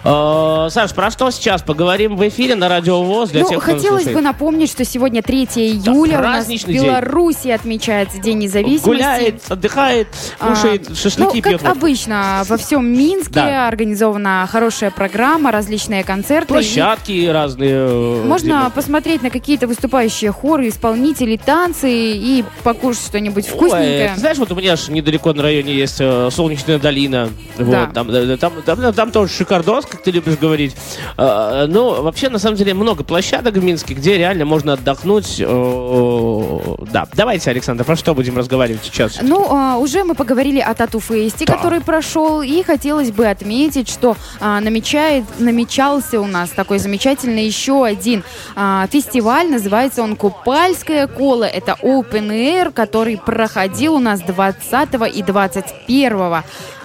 Э, 0.04 0.68
Саш, 0.70 0.94
про 0.94 1.12
что 1.12 1.30
сейчас 1.32 1.62
поговорим 1.62 2.16
в 2.18 2.28
эфире 2.28 2.56
на 2.56 2.70
Радио 2.70 3.02
ВОЗ 3.04 3.30
для 3.32 3.42
ну, 3.42 3.50
тех, 3.50 3.64
кто 3.64 3.74
хотелось 3.74 4.06
бы 4.08 4.22
напомнить, 4.22 4.70
что 4.72 4.84
сегодня 4.86 5.22
3 5.22 5.44
июля 5.56 6.20
у 6.20 6.24
нас 6.24 6.46
в 6.46 6.50
день. 6.50 6.84
Беларуси 6.84 7.50
отмечается 7.50 8.20
День 8.20 8.40
независимости. 8.40 8.86
Гуляет, 8.86 9.42
отдыхает, 9.50 10.08
А, 10.40 10.50
кушает 10.50 10.98
шашлыки, 10.98 11.38
ну, 11.38 11.42
пьет 11.42 11.44
как 11.44 11.62
водку. 11.62 11.78
обычно, 11.78 12.44
во 12.48 12.58
всем 12.58 12.86
Минске 12.86 13.32
Да. 13.34 13.68
организована 13.68 14.48
хорошая 14.52 14.92
программа, 14.92 15.52
различные 15.52 16.04
концерты. 16.04 16.46
И 16.54 16.58
Площадки 16.58 17.28
разные. 17.28 17.72
э, 17.74 18.24
Можно 18.26 18.72
посмотреть 18.74 19.22
на 19.22 19.30
какие-то 19.30 19.68
выступающие 19.82 20.32
хоры, 20.32 20.68
исполнителей, 20.68 21.40
танцы 21.40 21.90
и 21.92 22.46
покушать 22.64 23.04
что-нибудь 23.04 23.46
Ой, 23.48 23.52
вкусненькое. 23.52 24.12
ты 24.14 24.20
знаешь, 24.20 24.38
вот 24.38 24.52
у 24.52 24.56
меня 24.56 24.76
ж 24.76 24.90
недалеко 24.90 25.34
на 25.34 25.42
районе 25.42 25.74
есть 25.74 25.98
э, 26.00 26.30
солнечная 26.32 26.78
долина. 26.78 27.30
Да. 27.58 27.86
Вот, 27.86 27.94
там, 27.94 28.12
да, 28.12 28.38
там, 28.38 28.54
там, 28.64 28.94
там 28.94 29.12
тоже 29.12 29.34
шикардос, 29.34 29.88
как 29.88 30.04
ты 30.04 30.12
любишь 30.12 30.38
говорить. 30.38 30.76
Э, 31.18 31.66
ну, 31.68 32.04
вообще, 32.04 32.30
на 32.30 32.38
самом 32.38 32.58
деле, 32.58 32.76
много 32.76 33.04
площадок 33.04 33.56
в 33.56 33.64
Минске, 33.64 33.96
где 33.96 34.20
реально 34.20 34.46
можно 34.46 34.74
отдохнуть. 34.74 35.38
Э, 35.40 36.60
да, 36.92 37.08
давайте, 37.16 37.50
Александр, 37.50 37.84
про 37.84 37.96
что 37.96 38.14
будем 38.14 38.38
разговаривать 38.38 38.82
сейчас? 38.84 39.18
Ну, 39.24 39.48
а, 39.50 39.78
уже 39.78 40.04
мы 40.04 40.14
поговорили 40.14 40.60
о 40.60 40.76
Тату-фесте, 40.76 41.46
Да. 41.46 41.56
который 41.56 41.82
прошел, 41.82 42.44
и 42.44 42.62
хотелось 42.62 43.10
бы 43.10 43.26
отметить, 43.26 43.90
что 43.90 44.16
а, 44.40 44.60
намечает, 44.60 45.24
намечался 45.40 46.22
у 46.22 46.28
нас 46.28 46.52
такой 46.52 46.78
замечательный 46.78 47.48
еще 47.48 47.84
один 47.84 48.24
а, 48.56 48.86
фестиваль, 48.92 49.50
называется 49.50 49.71
он 50.00 50.16
«Купальское 50.16 51.08
коло». 51.08 51.46
Это 51.46 51.78
Open 51.82 52.30
Air, 52.30 52.72
который 52.74 53.18
проходил 53.18 53.96
у 53.96 54.00
нас 54.00 54.20
20 54.20 55.16
и 55.16 55.24
21 55.24 56.44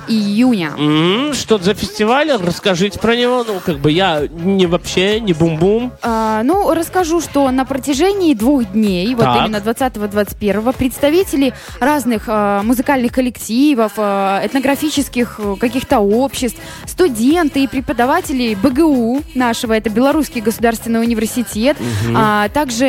июня. 0.09 0.73
М, 0.79 1.33
Что 1.35 1.59
за 1.59 1.75
фестиваль? 1.75 2.31
Расскажите 2.33 2.99
про 2.99 3.17
него. 3.17 3.45
Ну, 3.47 3.61
как 3.65 3.79
бы 3.79 3.91
я 3.91 4.27
не 4.31 4.67
вообще, 4.67 5.21
не 5.21 5.33
бум-бум. 5.33 5.93
А, 6.03 6.43
ну, 6.43 6.73
расскажу, 6.75 7.21
что 7.21 7.51
на 7.51 7.65
протяжении 7.65 8.35
двух 8.35 8.65
дней, 8.73 9.15
вот 9.15 9.25
Так. 9.25 9.47
именно 9.47 9.57
20-21, 9.61 10.73
представители 10.73 11.53
разных 11.81 12.25
а, 12.29 12.63
музыкальных 12.63 13.13
коллективов, 13.13 13.93
а, 13.97 14.45
этнографических 14.45 15.37
э, 15.39 15.55
каких-то 15.61 15.99
обществ, 16.01 16.59
студенты 16.87 17.65
и 17.65 17.67
преподаватели 17.67 18.55
БГУ 18.61 19.23
нашего, 19.35 19.73
это 19.73 19.91
Белорусский 19.91 20.41
государственный 20.41 21.01
университет, 21.01 21.77
а 22.15 22.49
также 22.51 22.87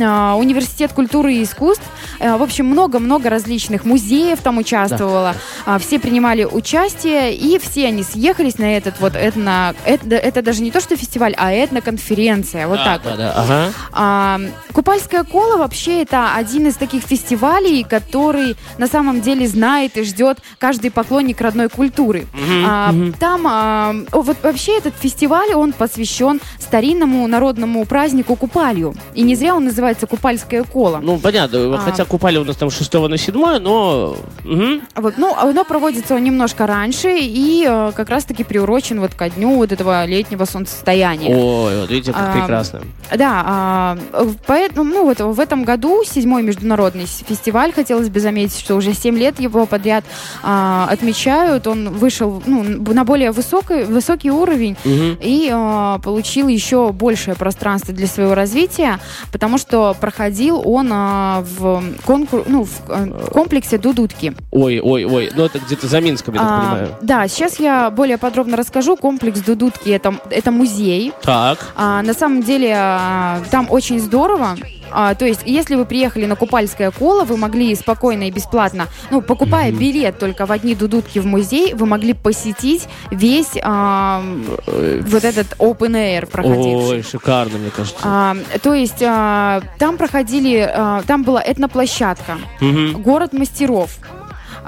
а, 0.00 0.34
Университет 0.36 0.92
культуры 0.92 1.34
и 1.34 1.42
искусств, 1.44 1.84
а, 2.20 2.36
в 2.38 2.42
общем, 2.42 2.66
много-много 2.66 3.30
различных 3.30 3.84
музеев 3.84 4.40
там 4.42 4.58
участвовало, 4.58 5.34
А, 5.64 5.78
все 5.78 5.98
принимали 5.98 6.25
участие, 6.34 7.34
и 7.34 7.58
все 7.58 7.86
они 7.86 8.02
съехались 8.02 8.58
на 8.58 8.76
этот 8.76 9.00
вот 9.00 9.14
этно, 9.14 9.74
это, 9.84 10.14
это 10.14 10.42
даже 10.42 10.62
не 10.62 10.70
то, 10.70 10.80
что 10.80 10.96
фестиваль, 10.96 11.34
а 11.36 11.52
этноконференция, 11.52 12.66
вот 12.66 12.78
так 12.82 13.02
да, 13.02 13.10
вот. 13.10 13.18
да, 13.18 13.32
ага. 13.36 13.72
А, 13.92 14.40
Купальское 14.72 15.24
коло 15.24 15.56
вообще 15.56 16.02
это 16.02 16.34
один 16.34 16.66
из 16.66 16.76
таких 16.76 17.02
фестивалей, 17.02 17.84
который 17.84 18.56
на 18.78 18.86
самом 18.86 19.20
деле 19.20 19.46
знает 19.46 19.96
и 19.96 20.04
ждет 20.04 20.38
каждый 20.58 20.90
поклонник 20.90 21.40
родной 21.40 21.68
культуры. 21.68 22.26
А, 22.66 22.92
Там 23.18 23.46
а, 23.46 23.94
вот 24.12 24.36
вообще 24.42 24.78
этот 24.78 24.94
фестиваль 24.98 25.54
он 25.54 25.72
посвящен 25.72 26.40
старинному 26.58 27.26
народному 27.26 27.84
празднику 27.86 28.36
Купалью, 28.36 28.94
и 29.14 29.22
не 29.22 29.34
зря 29.34 29.54
он 29.54 29.64
называется 29.64 30.06
Купальское 30.06 30.62
коло. 30.64 30.98
Ну, 31.02 31.18
понятно, 31.18 31.76
А. 31.76 31.78
хотя 31.78 32.04
купали 32.04 32.38
у 32.38 32.44
нас 32.44 32.56
там 32.56 32.70
6 32.70 32.92
на 33.08 33.16
7, 33.16 33.58
но... 33.58 34.16
мгм. 34.44 34.82
Вот, 34.94 35.14
ну, 35.18 35.34
оно 35.36 35.64
проводится 35.64 36.14
немножко 36.18 36.66
раньше 36.66 37.16
и 37.18 37.64
э, 37.68 37.92
как 37.94 38.08
раз-таки 38.10 38.44
приурочен 38.44 39.00
вот 39.00 39.14
ко 39.14 39.28
дню 39.30 39.54
вот 39.56 39.72
этого 39.72 40.04
летнего 40.06 40.44
солнцестояния. 40.44 41.34
Ой, 41.36 41.80
вот 41.80 41.90
видите, 41.90 42.12
как 42.12 42.28
А, 42.28 42.32
прекрасно. 42.40 42.82
Да, 43.16 43.42
а, 43.46 43.98
поэтому, 44.46 44.84
ну 44.84 45.04
вот 45.04 45.20
в 45.20 45.40
этом 45.40 45.64
году 45.64 46.02
седьмой 46.04 46.42
международный 46.42 47.06
фестиваль, 47.06 47.72
хотелось 47.72 48.08
бы 48.08 48.20
заметить, 48.20 48.58
что 48.58 48.74
уже 48.76 48.92
7 48.94 49.16
лет 49.18 49.40
его 49.40 49.66
подряд 49.66 50.04
а, 50.42 50.88
отмечают, 50.90 51.66
он 51.66 51.90
вышел 51.90 52.42
ну, 52.46 52.62
на 52.64 53.04
более 53.04 53.32
высокий, 53.32 53.84
высокий 53.84 54.30
уровень 54.30 54.76
Мгм. 54.84 55.18
и 55.20 55.50
а, 55.52 55.98
получил 55.98 56.48
еще 56.48 56.92
большее 56.92 57.34
пространство 57.34 57.94
для 57.94 58.06
своего 58.06 58.34
развития, 58.34 58.98
потому 59.32 59.58
что 59.58 59.94
проходил 60.00 60.60
он 60.64 60.90
а, 60.92 61.44
в, 61.58 61.82
конкур- 62.06 62.44
ну, 62.46 62.64
в 62.64 62.70
э, 62.88 63.28
комплексе 63.32 63.78
Дудутки. 63.78 64.34
Ой, 64.50 64.80
ой, 64.80 65.04
ой. 65.04 65.30
Ну, 65.34 65.44
это 65.44 65.58
где-то 65.58 65.86
за 65.86 66.00
Минском, 66.06 66.34
я 66.34 66.40
так 66.40 66.50
А, 66.50 66.60
понимаю. 66.60 66.88
да, 67.02 67.28
сейчас 67.28 67.58
я 67.58 67.90
более 67.90 68.16
подробно 68.18 68.56
расскажу. 68.56 68.96
Комплекс 68.96 69.40
Дудутки 69.40 69.90
это, 69.90 70.14
это 70.30 70.50
музей. 70.50 71.12
Так. 71.22 71.58
А, 71.76 72.02
на 72.02 72.14
самом 72.14 72.42
деле 72.42 72.74
а, 72.76 73.40
там 73.50 73.66
очень 73.70 73.98
здорово. 74.00 74.56
А, 74.92 75.14
то 75.16 75.26
есть, 75.26 75.40
если 75.44 75.74
вы 75.74 75.84
приехали 75.84 76.26
на 76.26 76.36
Купальское 76.36 76.92
коло, 76.92 77.24
вы 77.24 77.36
могли 77.36 77.74
спокойно 77.74 78.28
и 78.28 78.30
бесплатно, 78.30 78.86
ну, 79.10 79.20
покупая 79.20 79.72
билет 79.72 80.20
только 80.20 80.46
в 80.46 80.52
одни 80.52 80.76
дудутки 80.76 81.18
в 81.18 81.26
музей, 81.26 81.74
вы 81.74 81.86
могли 81.86 82.12
посетить 82.12 82.86
весь 83.10 83.50
а, 83.64 84.22
вот 84.66 85.24
этот 85.24 85.48
open 85.58 85.90
air 85.92 86.26
проходивший. 86.26 86.98
Ой, 86.98 87.02
шикарно, 87.02 87.58
мне 87.58 87.70
кажется. 87.70 87.98
А, 88.04 88.36
то 88.62 88.74
есть 88.74 89.02
а, 89.02 89.60
там 89.80 89.96
проходили, 89.96 90.58
а, 90.72 91.02
там 91.06 91.24
была 91.24 91.42
этноплощадка, 91.44 92.36
Мгм. 92.60 93.02
город 93.02 93.32
мастеров. 93.32 93.90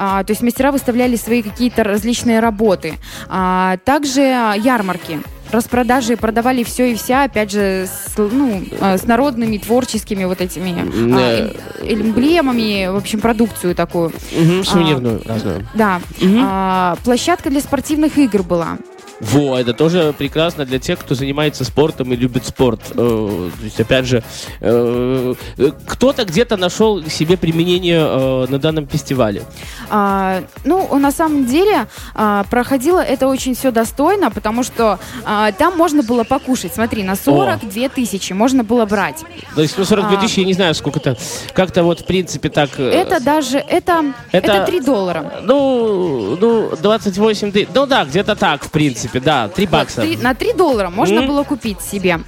А, 0.00 0.22
то 0.22 0.30
есть 0.30 0.42
мастера 0.42 0.70
выставляли 0.70 1.16
свои 1.16 1.42
какие-то 1.42 1.82
различные 1.82 2.38
работы. 2.38 2.94
А, 3.28 3.78
также 3.84 4.22
а, 4.22 4.54
ярмарки. 4.54 5.20
Распродажи 5.50 6.16
продавали 6.16 6.62
все 6.62 6.92
и 6.92 6.94
вся, 6.94 7.24
опять 7.24 7.50
же, 7.50 7.86
с, 7.88 8.16
ну, 8.16 8.62
а, 8.80 8.96
с 8.98 9.04
народными 9.04 9.56
творческими 9.58 10.24
вот 10.24 10.40
этими 10.40 10.74
а, 11.16 11.50
эм- 11.80 12.10
эмблемами, 12.10 12.88
в 12.92 12.96
общем, 12.96 13.20
продукцию 13.20 13.74
такую. 13.74 14.12
Мгм, 14.30 14.62
Сувенирную 14.62 15.22
разную. 15.26 15.66
Да. 15.74 16.00
А, 16.22 16.96
площадка 17.02 17.50
для 17.50 17.60
спортивных 17.60 18.18
игр 18.18 18.42
была. 18.42 18.78
Во, 19.20 19.58
это 19.58 19.72
тоже 19.74 20.14
прекрасно 20.16 20.64
для 20.64 20.78
тех, 20.78 20.98
кто 21.00 21.14
занимается 21.16 21.64
спортом 21.64 22.12
и 22.12 22.16
любит 22.16 22.46
спорт. 22.46 22.80
Э, 22.92 22.94
То 23.58 23.64
есть, 23.64 23.80
опять 23.80 24.04
же, 24.06 24.22
э, 24.60 25.34
кто-то 25.86 26.24
где-то 26.24 26.56
нашел 26.56 27.02
себе 27.08 27.36
применение 27.36 27.98
э, 28.00 28.46
на 28.48 28.58
данном 28.60 28.86
фестивале. 28.86 29.42
А, 29.90 30.42
ну, 30.64 30.96
на 30.98 31.10
самом 31.10 31.46
деле, 31.46 31.86
а, 32.14 32.44
проходило 32.44 33.00
это 33.00 33.26
очень 33.26 33.54
все 33.56 33.72
достойно, 33.72 34.30
потому 34.30 34.62
что 34.62 35.00
а, 35.24 35.50
там 35.52 35.76
можно 35.76 36.02
было 36.04 36.22
покушать. 36.22 36.72
Смотри, 36.74 37.02
на 37.02 37.16
42 37.16 37.88
тысячи 37.88 38.32
можно 38.34 38.62
было 38.62 38.86
брать. 38.86 39.24
То 39.56 39.62
есть, 39.62 39.76
ну, 39.78 39.84
42 39.84 40.16
А. 40.18 40.20
тысячи, 40.20 40.40
я 40.40 40.46
не 40.46 40.52
знаю, 40.52 40.74
сколько-то. 40.74 41.16
Как-то 41.54 41.82
вот, 41.82 42.00
в 42.00 42.04
принципе, 42.06 42.50
так... 42.50 42.78
Это 42.78 43.18
даже, 43.20 43.58
это, 43.58 44.04
Это- 44.30 44.52
это 44.52 44.66
3 44.66 44.80
доллара. 44.80 45.32
Ну, 45.42 46.36
ну, 46.40 46.70
28 46.80 47.50
тысяч. 47.52 47.68
Ну 47.74 47.86
да, 47.86 48.04
где-то 48.04 48.36
так, 48.36 48.62
в 48.64 48.70
принципе, 48.70 49.07
да. 49.14 49.48
3 49.48 49.66
бакса. 49.66 50.04
На 50.22 50.34
3 50.34 50.52
доллара 50.54 50.90
можно 50.90 51.22
было 51.22 51.44
купить 51.44 51.80
себе, 51.80 52.20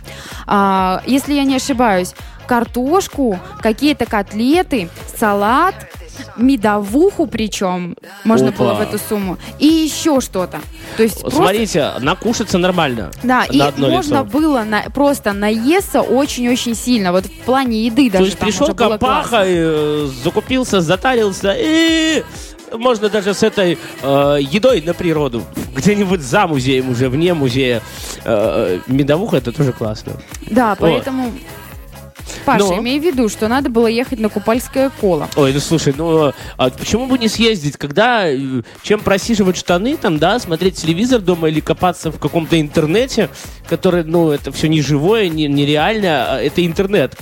а, 0.46 1.02
если 1.06 1.34
я 1.34 1.44
не 1.44 1.56
ошибаюсь, 1.56 2.14
картошку, 2.46 3.38
какие-то 3.62 4.06
котлеты, 4.06 4.88
салат, 5.18 5.74
медовуху 6.36 7.26
причем 7.26 7.96
можно 8.24 8.48
Опа. 8.48 8.58
было 8.58 8.74
в 8.74 8.80
эту 8.80 8.98
сумму, 8.98 9.38
и 9.58 9.66
еще 9.66 10.20
что-то. 10.20 10.60
То 10.96 11.02
есть 11.02 11.16
Вот 11.22 11.32
просто 11.32 11.42
Смотрите, 11.42 11.92
накушаться 12.00 12.58
нормально. 12.58 13.10
Да, 13.22 13.44
и 13.44 13.58
на 13.58 13.68
одно 13.68 13.88
можно 13.88 14.14
лицо. 14.16 14.24
было 14.24 14.62
на- 14.64 14.82
просто 14.90 15.32
наесться 15.32 16.02
очень-очень 16.02 16.74
сильно. 16.74 17.12
Вот 17.12 17.26
в 17.26 17.38
плане 17.44 17.84
еды 17.86 18.06
То 18.10 18.18
даже 18.18 18.24
есть 18.26 18.38
там 18.38 18.48
пришел 18.48 18.74
Капаха, 18.74 19.44
э, 19.46 20.08
закупился, 20.24 20.80
затарился 20.80 21.54
и 21.56 22.22
можно 22.72 23.08
даже 23.08 23.34
с 23.34 23.42
этой 23.42 23.78
э, 24.02 24.38
едой 24.40 24.80
на 24.82 24.94
природу. 24.94 25.42
Где-нибудь 25.74 26.20
за 26.20 26.46
музеем, 26.46 26.90
уже 26.90 27.08
вне 27.08 27.34
музея. 27.34 27.82
Э, 28.24 28.78
медовуха 28.86 29.36
это 29.38 29.52
тоже 29.52 29.72
классно. 29.72 30.14
Да, 30.50 30.76
поэтому... 30.78 31.32
Паша, 32.44 32.64
Но- 32.64 32.78
имей 32.78 33.00
в 33.00 33.02
виду, 33.02 33.28
что 33.28 33.48
надо 33.48 33.68
было 33.70 33.86
ехать 33.88 34.20
на 34.20 34.28
Купальское 34.28 34.90
коло. 35.00 35.28
Ой, 35.36 35.52
ну 35.52 35.58
слушай, 35.60 35.92
ну 35.96 36.32
а 36.56 36.70
почему 36.70 37.06
бы 37.06 37.18
не 37.18 37.28
съездить, 37.28 37.76
когда 37.76 38.28
э, 38.28 38.62
чем 38.82 39.00
просиживать 39.00 39.56
штаны 39.56 39.96
там, 39.96 40.18
да, 40.18 40.38
смотреть 40.38 40.76
телевизор 40.76 41.20
дома 41.20 41.48
или 41.48 41.60
копаться 41.60 42.10
в 42.12 42.18
каком-то 42.18 42.60
интернете, 42.60 43.30
который, 43.68 44.04
ну, 44.04 44.30
это 44.30 44.52
все 44.52 44.68
не 44.68 44.80
живое, 44.80 45.28
не, 45.28 45.48
нереально, 45.48 46.34
а 46.36 46.40
это 46.40 46.64
интернет. 46.64 47.16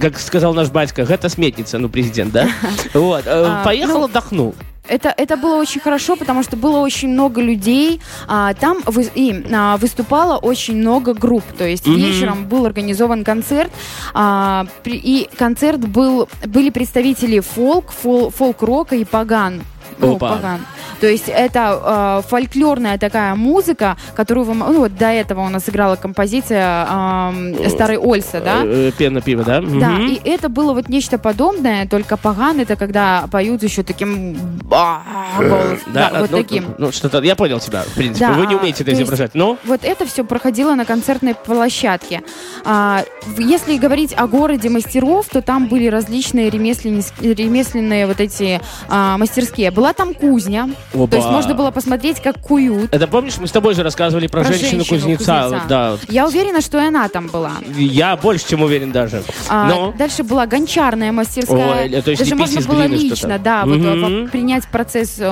Как 0.00 0.18
сказал 0.18 0.54
наш 0.54 0.68
батька, 0.70 1.02
это 1.02 1.28
сметница, 1.28 1.78
ну, 1.78 1.88
президент, 1.88 2.32
да? 2.32 2.48
Вот. 2.94 3.26
э, 3.26 3.30
А, 3.46 3.62
Поехал, 3.64 4.00
ну, 4.00 4.04
отдохнул. 4.06 4.54
Это, 4.88 5.12
это 5.16 5.36
было 5.36 5.56
очень 5.56 5.80
хорошо, 5.80 6.16
потому 6.16 6.42
что 6.42 6.56
было 6.56 6.78
очень 6.78 7.08
много 7.08 7.40
людей. 7.40 8.00
А, 8.28 8.54
там 8.54 8.78
вы- 8.86 9.10
и, 9.14 9.44
а, 9.52 9.76
выступало 9.78 10.36
очень 10.38 10.76
много 10.76 11.12
групп. 11.14 11.44
То 11.58 11.66
есть 11.66 11.86
Мгм. 11.86 11.96
вечером 11.96 12.46
был 12.46 12.66
организован 12.66 13.24
концерт. 13.24 13.70
а, 14.14 14.66
при- 14.82 15.00
и 15.02 15.28
концерт 15.36 15.80
был... 15.80 16.28
Были 16.46 16.70
представители 16.70 17.40
фолк, 17.40 17.92
фол- 17.92 18.30
фолк-рока 18.30 18.96
и 18.96 19.04
паган. 19.04 19.62
Ну, 19.98 20.18
паган. 20.18 20.60
То 21.00 21.06
есть 21.06 21.28
это 21.28 22.20
э, 22.24 22.28
фольклорная 22.28 22.96
такая 22.98 23.34
музыка, 23.34 23.96
которую 24.14 24.44
вы... 24.46 24.54
Ну, 24.54 24.78
вот 24.80 24.96
до 24.96 25.06
этого 25.06 25.42
у 25.42 25.48
нас 25.48 25.68
играла 25.68 25.96
композиция 25.96 26.86
э, 26.90 27.68
Старый 27.68 27.98
Ольса, 27.98 28.40
да? 28.40 28.62
Э, 28.64 28.90
Пена 28.96 29.20
пива, 29.20 29.44
да? 29.44 29.60
Да, 29.60 29.90
Мгм. 29.90 30.06
и 30.08 30.20
это 30.24 30.48
было 30.48 30.72
вот 30.72 30.88
нечто 30.88 31.18
подобное, 31.18 31.86
только 31.86 32.16
паган 32.16 32.60
это 32.60 32.76
когда 32.76 33.26
поют 33.30 33.62
еще 33.62 33.82
таким 33.82 34.34
ба- 34.64 35.02
голос. 35.38 35.80
Да, 35.92 36.10
вот 36.20 36.30
ну, 36.30 36.38
таким. 36.38 36.64
Ну, 36.78 36.92
что-то, 36.92 37.20
я 37.22 37.36
понял 37.36 37.60
тебя, 37.60 37.82
в 37.82 37.94
принципе. 37.94 38.26
Да, 38.26 38.32
Вы 38.32 38.46
не 38.46 38.54
умеете 38.56 38.82
это 38.82 38.92
изображать. 38.92 39.32
Ну, 39.34 39.58
Вот 39.64 39.80
это 39.84 40.06
все 40.06 40.24
проходило 40.24 40.74
на 40.74 40.84
концертной 40.84 41.34
площадке. 41.34 42.22
А, 42.64 43.04
если 43.38 43.76
говорить 43.76 44.14
о 44.16 44.26
городе 44.26 44.70
мастеров, 44.70 45.26
то 45.28 45.42
там 45.42 45.68
были 45.68 45.86
различные 45.88 46.48
ремесленнис- 46.48 47.12
ремесленные 47.20 48.06
вот 48.06 48.20
эти 48.20 48.60
а, 48.88 49.18
мастерские. 49.18 49.70
Была 49.70 49.85
там 49.92 50.14
кузня, 50.14 50.68
Опа. 50.94 51.06
то 51.08 51.16
есть 51.16 51.28
можно 51.28 51.54
было 51.54 51.70
посмотреть, 51.70 52.20
как 52.20 52.40
куют. 52.40 52.92
это 52.94 53.06
помнишь, 53.06 53.38
мы 53.38 53.46
с 53.46 53.50
тобой 53.52 53.74
же 53.74 53.82
рассказывали 53.82 54.26
про, 54.26 54.42
Про 54.42 54.52
женщину-кузнеца. 54.52 55.24
женщину-кузнеца. 55.24 55.62
Да, 55.68 55.90
вот. 55.92 56.00
Я 56.08 56.26
уверена, 56.26 56.60
что 56.60 56.78
и 56.80 56.86
она 56.86 57.08
там 57.08 57.28
была. 57.28 57.52
Я 57.76 58.16
больше 58.16 58.48
чем 58.48 58.62
уверен 58.62 58.92
даже. 58.92 59.22
А, 59.48 59.68
Но 59.68 59.94
Дальше 59.96 60.22
была 60.22 60.46
гончарная 60.46 61.12
мастерская. 61.12 61.84
Ой, 61.84 62.02
то 62.02 62.10
есть 62.10 62.22
Даже 62.22 62.34
можно 62.36 62.60
было 62.62 62.82
лично, 62.86 63.38
да, 63.38 63.64
вот, 63.64 63.76
э, 63.78 64.28
принять 64.30 64.66
процесс 64.68 65.16
э, 65.18 65.24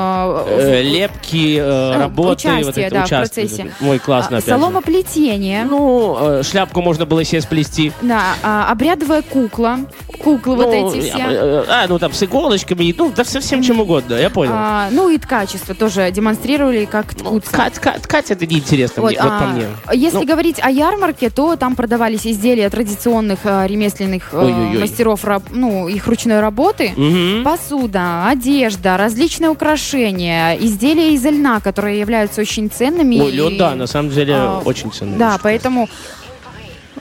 э, 0.49 0.83
лепки, 0.83 1.57
э, 1.59 1.61
э, 1.95 1.97
работы, 1.99 2.49
участие, 2.49 2.65
вот 2.65 2.79
это, 2.79 2.95
да, 2.95 3.01
в 3.03 3.05
участие. 3.07 3.47
процессе. 3.47 3.73
Ой, 3.83 3.99
классно, 3.99 4.39
А. 4.39 4.41
Соломоплетение. 4.41 5.65
Ну, 5.65 6.17
э, 6.21 6.43
шляпку 6.43 6.81
можно 6.83 7.07
было 7.07 7.25
себе 7.25 7.41
сплести. 7.41 7.93
Да, 8.03 8.23
а, 8.43 8.71
обрядовая 8.71 9.23
кукла. 9.23 9.79
Куклы 10.23 10.57
вот 10.57 10.67
Ну, 10.67 10.93
эти 10.95 11.07
я- 11.07 11.15
все. 11.15 11.65
А, 11.69 11.87
ну 11.89 11.99
там 11.99 12.13
с 12.13 12.23
иголочками, 12.23 12.95
ну, 12.97 13.13
да 13.15 13.25
со 13.25 13.41
всем 13.41 13.63
чем 13.63 13.81
угодно, 13.81 14.15
я 14.15 14.31
понял. 14.31 14.44
А, 14.53 14.89
ну 14.91 15.09
и 15.09 15.19
ткачество 15.19 15.75
тоже 15.75 16.11
демонстрировали, 16.11 16.85
как 16.85 17.13
Ну, 17.19 17.25
ткут. 17.41 17.45
ткать, 17.45 17.75
ткать, 17.75 18.03
ткать 18.03 18.31
это 18.31 18.47
неинтересно 18.47 19.03
мне, 19.03 19.19
вот 19.21 19.29
по 19.29 19.39
а, 19.45 19.47
мне. 19.49 19.67
Если 19.93 20.19
Ну. 20.19 20.27
говорить 20.27 20.59
о 20.63 20.71
ярмарке, 20.71 21.31
то 21.31 21.57
там 21.57 21.75
продавались 21.77 22.27
изделия 22.27 22.69
традиционных 22.71 23.41
э, 23.45 23.67
ремесленных 23.67 24.29
э, 24.33 24.39
Ой-ой-ой. 24.39 24.79
мастеров, 24.81 25.25
раб- 25.25 25.51
ну, 25.51 25.89
их 25.89 26.07
ручной 26.07 26.41
работы. 26.41 26.93
Мгм. 26.97 27.45
Посуда, 27.45 28.27
одежда, 28.29 28.97
различные 28.97 29.51
украшения, 29.51 30.55
изделия 30.57 31.15
из 31.15 31.25
льна, 31.25 31.61
которые 31.61 31.99
являются 32.01 32.41
очень 32.41 32.71
ценными. 32.71 33.21
Ой, 33.21 33.31
лед, 33.31 33.53
и- 33.53 33.59
да, 33.59 33.75
на 33.75 33.87
самом 33.87 34.11
деле 34.11 34.35
а, 34.37 34.61
очень 34.65 34.93
ценный. 34.93 35.17
Да, 35.19 35.39
поэтому 35.43 35.89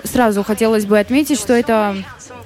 сразу 0.03 0.43
хотелось 0.43 0.85
бы 0.85 0.99
отметить, 0.99 1.39
что 1.39 1.53
это... 1.53 1.95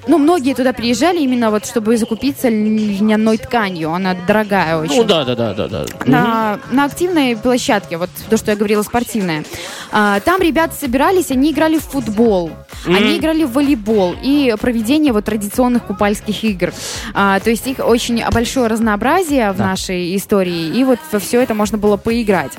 Ну, 0.08 0.16
многие 0.16 0.54
туда 0.54 0.72
приезжали 0.72 1.20
именно 1.20 1.50
вот, 1.50 1.66
чтобы 1.66 1.96
закупиться 1.98 2.48
льняной 2.48 3.36
тканью. 3.36 3.92
Она 3.92 4.16
дорогая 4.26 4.78
очень. 4.78 4.96
Ну 4.96 5.04
да, 5.04 5.24
да, 5.24 5.34
да, 5.34 5.52
да, 5.52 5.68
да. 5.68 5.86
на, 6.06 6.58
на 6.70 6.84
активной 6.84 7.36
площадке, 7.36 7.98
вот 7.98 8.08
то, 8.30 8.38
что 8.38 8.50
я 8.50 8.56
говорила, 8.56 8.82
спортивная. 8.82 9.44
А, 9.92 10.20
там 10.20 10.40
ребята 10.40 10.74
собирались, 10.74 11.30
они 11.30 11.52
играли 11.52 11.78
в 11.78 11.84
футбол, 11.84 12.50
они 12.86 13.18
играли 13.18 13.44
в 13.44 13.52
волейбол 13.52 14.16
и 14.22 14.54
проведение 14.58 15.12
вот 15.12 15.26
традиционных 15.26 15.84
купальских 15.84 16.42
игр. 16.42 16.72
А, 17.12 17.38
то 17.40 17.50
есть 17.50 17.66
их 17.66 17.78
очень 17.78 18.22
большое 18.30 18.68
разнообразие 18.68 19.52
в 19.52 19.58
нашей 19.58 20.16
истории, 20.16 20.78
и 20.78 20.84
вот 20.84 20.98
во 21.12 21.18
все 21.18 21.42
это 21.42 21.54
можно 21.54 21.76
было 21.76 21.98
поиграть. 21.98 22.52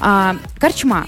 А, 0.00 0.36
корчма. 0.60 1.06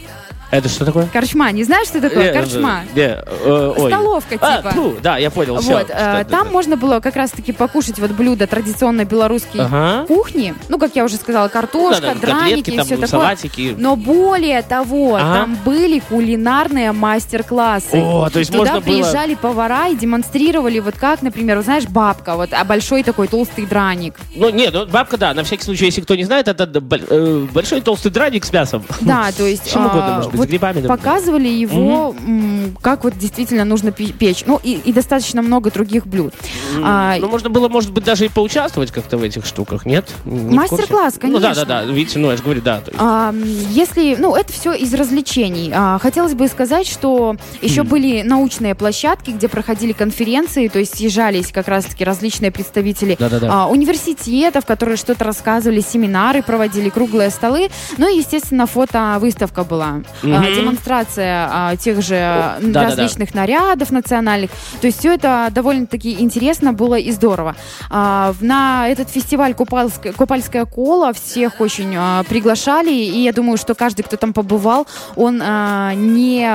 Это 0.54 0.68
что 0.68 0.84
такое? 0.84 1.06
Корчма, 1.12 1.50
не 1.50 1.64
знаешь, 1.64 1.88
что 1.88 2.00
такое? 2.00 2.30
Э, 2.30 2.32
корчма. 2.32 2.84
э, 2.94 3.22
э, 3.26 3.74
э. 3.76 3.86
Столовка, 3.88 4.38
А, 4.40 4.58
типа. 4.58 4.70
фу, 4.70 4.94
да, 5.02 5.16
я 5.18 5.28
понял. 5.32 5.56
Вот, 5.56 5.88
там 6.28 6.52
можно 6.52 6.76
было 6.76 7.00
как 7.00 7.16
раз-таки 7.16 7.52
покушать 7.52 7.98
вот 7.98 8.12
блюда 8.12 8.46
традиционно 8.46 9.04
белорусской 9.04 9.62
кухни. 10.06 10.54
Ну, 10.68 10.78
как 10.78 10.94
я 10.94 11.04
уже 11.04 11.16
сказала, 11.16 11.48
картошка, 11.48 12.14
драники 12.14 12.70
и 12.70 12.80
все 12.80 12.96
такое. 12.96 13.36
Но 13.76 13.96
более 13.96 14.62
того, 14.62 15.18
там 15.18 15.58
были 15.64 15.98
кулинарные 15.98 16.92
мастер-классы. 16.92 18.00
О, 18.00 18.30
то 18.30 18.38
есть 18.38 18.52
Туда 18.52 18.80
приезжали 18.80 19.34
повара 19.34 19.88
и 19.88 19.96
демонстрировали, 19.96 20.78
вот 20.78 20.94
как, 20.96 21.22
например, 21.22 21.56
вот 21.56 21.64
знаешь, 21.64 21.84
бабка, 21.88 22.36
вот, 22.36 22.50
а 22.52 22.64
большой 22.64 23.02
такой 23.02 23.26
толстый 23.26 23.66
драник. 23.66 24.14
Ну, 24.36 24.50
нет, 24.50 24.72
ну, 24.72 24.86
бабка, 24.86 25.16
да, 25.16 25.34
на 25.34 25.42
всякий 25.42 25.64
случай, 25.64 25.86
если 25.86 26.02
кто 26.02 26.14
не 26.14 26.24
знает, 26.24 26.46
это 26.46 26.80
большой 26.80 27.80
толстый 27.80 28.10
драник 28.10 28.44
с 28.44 28.52
мясом. 28.52 28.84
Да, 29.00 29.30
то 29.36 29.44
есть 29.44 29.70
Чем 29.72 29.86
угодно, 29.86 30.14
а, 30.14 30.16
может 30.18 30.30
быть, 30.30 30.43
вот 30.44 30.50
грибами, 30.50 30.74
например. 30.80 30.96
показывали 30.96 31.48
его, 31.48 32.14
м, 32.26 32.76
как 32.80 33.04
вот 33.04 33.16
действительно 33.18 33.64
нужно 33.64 33.92
пе- 33.92 34.12
печь. 34.12 34.44
Ну, 34.46 34.60
и, 34.62 34.80
и 34.84 34.92
достаточно 34.92 35.42
много 35.42 35.70
других 35.70 36.06
блюд. 36.06 36.34
А, 36.82 37.16
Ну, 37.18 37.28
можно 37.28 37.50
было, 37.50 37.68
может 37.68 37.92
быть, 37.92 38.04
даже 38.04 38.26
и 38.26 38.28
поучаствовать 38.28 38.90
как-то 38.90 39.16
в 39.18 39.22
этих 39.22 39.46
штуках, 39.46 39.86
нет? 39.86 40.08
Не? 40.24 40.54
Мастер-класс, 40.56 41.14
Ну, 41.22 41.38
да, 41.38 41.48
конечно. 41.48 41.64
да, 41.66 41.84
да, 41.84 41.92
видите, 41.92 42.18
ну, 42.18 42.30
я 42.30 42.36
же 42.36 42.42
говорю, 42.42 42.60
да. 42.62 42.82
А, 42.98 43.34
если, 43.70 44.16
ну, 44.18 44.34
это 44.34 44.52
все 44.52 44.72
из 44.72 44.92
развлечений. 44.94 45.70
А, 45.74 45.98
хотелось 46.00 46.34
бы 46.34 46.48
сказать, 46.48 46.86
что 46.86 47.36
еще 47.62 47.82
Хм. 47.82 47.86
были 47.88 48.22
научные 48.22 48.74
площадки, 48.74 49.30
где 49.30 49.48
проходили 49.48 49.92
конференции, 49.92 50.68
то 50.68 50.78
есть 50.78 50.96
съезжались 50.96 51.52
как 51.52 51.68
раз-таки 51.68 52.04
различные 52.04 52.50
представители 52.50 53.16
Да-да-да. 53.18 53.48
а, 53.50 53.66
университетов, 53.68 54.66
которые 54.66 54.96
что-то 54.96 55.24
рассказывали, 55.24 55.80
семинары 55.80 56.42
проводили, 56.42 56.88
круглые 56.88 57.30
столы. 57.30 57.68
Ну 57.98 58.12
и, 58.12 58.18
естественно, 58.18 58.66
фотовыставка 58.66 59.64
была. 59.64 60.02
А, 60.22 60.26
Мгм. 60.38 60.54
демонстрация 60.54 61.48
а, 61.50 61.76
тех 61.76 62.02
же 62.02 62.16
а, 62.16 62.58
да-да-да. 62.60 62.88
различных 62.88 63.34
нарядов 63.34 63.90
национальных. 63.90 64.50
То 64.80 64.86
есть 64.86 64.98
все 64.98 65.14
это 65.14 65.48
довольно-таки 65.50 66.16
интересно 66.20 66.72
было 66.72 66.96
и 66.96 67.10
здорово. 67.12 67.56
А, 67.90 68.34
на 68.40 68.88
этот 68.88 69.10
фестиваль 69.10 69.54
Купальская, 69.54 70.12
Купальская 70.12 70.64
кола 70.64 71.12
всех 71.12 71.60
очень 71.60 71.94
а, 71.96 72.22
приглашали, 72.24 72.92
и 72.92 73.22
я 73.22 73.32
думаю, 73.32 73.56
что 73.56 73.74
каждый, 73.74 74.02
кто 74.02 74.16
там 74.16 74.32
побывал, 74.32 74.86
он 75.16 75.40
а, 75.42 75.94
не, 75.94 76.50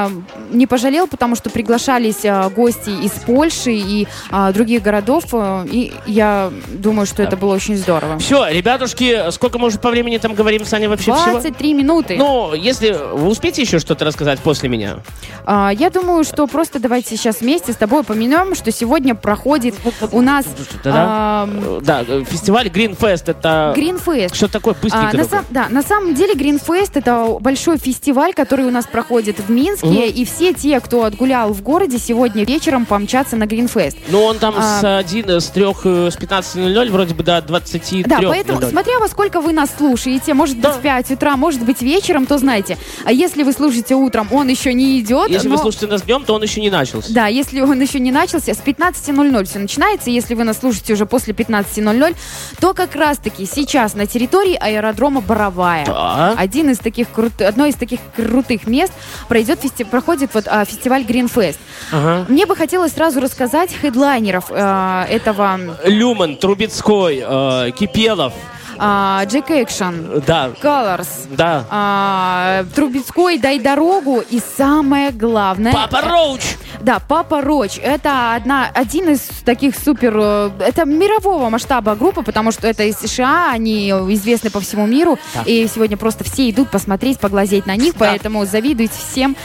не 0.52 0.68
пожалел, 0.68 1.08
потому 1.08 1.36
что 1.36 1.50
приглашались 1.50 2.26
а, 2.26 2.50
гости 2.50 2.90
из 2.90 3.12
Польши 3.12 3.72
и 3.74 4.08
а, 4.32 4.52
других 4.52 4.82
городов, 4.82 5.26
а, 5.34 5.66
и 5.70 5.92
я 6.06 6.52
думаю, 6.70 7.06
что 7.06 7.24
это 7.24 7.38
было 7.38 7.56
очень 7.56 7.78
здорово. 7.78 8.20
Все, 8.20 8.48
ребятушки, 8.48 9.32
сколько 9.32 9.60
мы 9.60 9.68
уже 9.68 9.80
по 9.80 9.90
времени 9.90 10.18
там 10.18 10.34
говорим, 10.34 10.66
Саня, 10.66 10.90
вообще 10.90 11.14
всего? 11.14 11.32
23 11.32 11.74
минуты. 11.74 12.16
Ну, 12.18 12.54
если 12.54 12.92
вы 12.92 13.28
успеете 13.28 13.59
еще 13.62 13.80
что-то 13.80 14.06
рассказать 14.06 14.40
после 14.40 14.70
меня? 14.70 14.98
А, 15.46 15.72
я 15.78 15.90
думаю, 15.90 16.24
что 16.24 16.48
просто 16.48 16.80
давайте 16.80 17.18
сейчас 17.18 17.42
вместе 17.42 17.74
с 17.74 17.76
тобой 17.76 18.04
помянем, 18.04 18.56
что 18.56 18.72
сегодня 18.72 19.16
проходит 19.16 19.76
у 20.12 20.22
нас 20.22 20.46
Да, 20.84 21.48
Э, 21.50 21.80
Да, 21.84 22.04
э, 22.08 22.24
фестиваль 22.30 22.68
Green 22.68 22.98
Fest 22.98 23.24
это... 23.28 23.74
Greenfest. 23.76 24.34
Что 24.36 24.48
такое? 24.48 24.74
Быстренько 24.82 25.10
А, 25.14 25.18
на 25.18 25.24
сам- 25.26 25.46
да, 25.50 25.68
на 25.70 25.82
самом 25.82 26.14
деле 26.16 26.34
Greenfest 26.34 26.92
это 26.96 27.38
большой 27.40 27.78
фестиваль, 27.78 28.34
который 28.34 28.66
у 28.66 28.72
нас 28.72 28.86
проходит 28.86 29.40
в 29.40 29.50
Минске, 29.50 29.88
Мгм. 29.88 30.00
и 30.02 30.26
все 30.26 30.54
те, 30.54 30.80
кто 30.80 31.04
отгулял 31.04 31.54
в 31.54 31.62
городе, 31.62 31.98
сегодня 32.00 32.44
вечером 32.46 32.86
помчатся 32.86 33.36
на 33.36 33.44
Greenfest. 33.46 33.98
Ну, 34.10 34.24
он 34.24 34.38
там 34.40 34.56
А. 34.58 34.62
с 34.82 34.98
1, 35.00 35.40
с 35.42 35.48
3, 35.50 36.10
с 36.12 36.18
15.00 36.18 36.90
вроде 36.92 37.14
бы 37.14 37.24
до 37.24 37.42
23. 37.42 38.04
Да, 38.04 38.20
поэтому, 38.22 38.62
смотря 38.62 39.00
во 39.00 39.08
сколько 39.08 39.42
вы 39.42 39.54
нас 39.54 39.70
слушаете, 39.78 40.34
может 40.34 40.60
Да. 40.60 40.70
быть 40.70 40.78
в 40.78 40.82
5 40.82 41.12
утра, 41.12 41.36
может 41.38 41.62
быть 41.64 41.82
вечером, 41.82 42.26
то 42.26 42.38
знаете. 42.38 42.78
А 43.06 43.12
если 43.12 43.44
вы 43.44 43.49
слушаете 43.54 43.96
утром, 43.96 44.28
он 44.32 44.48
еще 44.48 44.74
не 44.74 45.00
идет. 45.00 45.30
Если 45.30 45.48
но- 45.48 45.56
вы 45.56 45.62
слушаете 45.62 45.88
нас 45.88 46.02
днем, 46.04 46.24
то 46.26 46.34
он 46.34 46.44
еще 46.44 46.62
не 46.62 46.70
начался. 46.70 47.12
Да, 47.14 47.28
если 47.28 47.62
он 47.62 47.80
еще 47.82 48.00
не 48.00 48.12
начался, 48.12 48.54
с 48.54 48.60
15.00 48.60 49.46
все 49.46 49.60
начинается. 49.60 50.10
Если 50.10 50.34
вы 50.36 50.44
нас 50.44 50.60
слушаете 50.60 50.94
уже 50.94 51.06
после 51.06 51.34
15.00, 51.34 52.16
то 52.60 52.74
как 52.74 52.96
раз-таки 52.96 53.46
сейчас 53.46 53.94
на 53.96 54.06
территории 54.06 54.56
аэродрома 54.56 55.22
Боровая. 55.22 55.86
Да. 55.86 56.34
Один 56.38 56.70
из 56.70 56.78
таких 56.80 57.08
крут- 57.10 57.42
одно 57.42 57.66
из 57.66 57.76
таких 57.76 58.00
крутых 58.16 58.68
мест 58.68 58.94
пройдет 59.28 59.60
фести- 59.64 59.86
проходит 59.86 60.32
вот 60.34 60.46
а, 60.48 60.66
фестиваль 60.66 61.04
Greenfest. 61.04 61.58
Ага. 61.92 62.26
Мне 62.30 62.46
бы 62.46 62.56
хотелось 62.56 62.94
сразу 62.94 63.20
рассказать 63.20 63.72
хедлайнеров 63.74 64.46
э, 64.50 65.06
этого 65.10 65.60
Люман, 65.86 66.36
Трубецкой, 66.38 67.24
э, 67.26 67.72
Кипелов, 67.78 68.34
а, 68.80 69.24
Jack 69.26 69.48
Action, 69.50 70.24
да, 70.26 70.50
Colors, 70.62 71.08
да. 71.36 71.66
а, 71.70 72.64
Трубецкой 72.76 73.38
«Дай 73.38 73.60
дорогу» 73.60 74.24
и 74.30 74.40
самое 74.58 75.12
главное... 75.12 75.74
Папа 75.74 76.02
Роуч! 76.02 76.42
Да, 76.82 77.00
Папа 77.06 77.42
Роч. 77.42 77.78
Это 77.84 78.36
одна, 78.36 78.70
один 78.74 79.10
из 79.10 79.20
таких 79.44 79.76
супер... 79.78 80.14
э, 80.18 80.50
Это 80.60 80.86
мирового 80.86 81.50
масштаба 81.50 81.94
группа, 81.96 82.22
потому 82.22 82.54
что 82.54 82.68
это 82.68 82.84
из 82.84 82.96
США, 82.98 83.52
они 83.52 83.90
известны 83.90 84.50
по 84.50 84.62
всему 84.62 84.88
миру. 84.88 85.20
И 85.46 85.68
сегодня 85.74 85.98
просто 85.98 86.24
все 86.24 86.50
идут 86.50 86.72
посмотреть, 86.72 87.20
поглазеть 87.20 87.66
на 87.66 87.76
них, 87.76 87.96
поэтому 87.98 88.46
завидуйте 88.46 88.94
всем. 88.98 89.36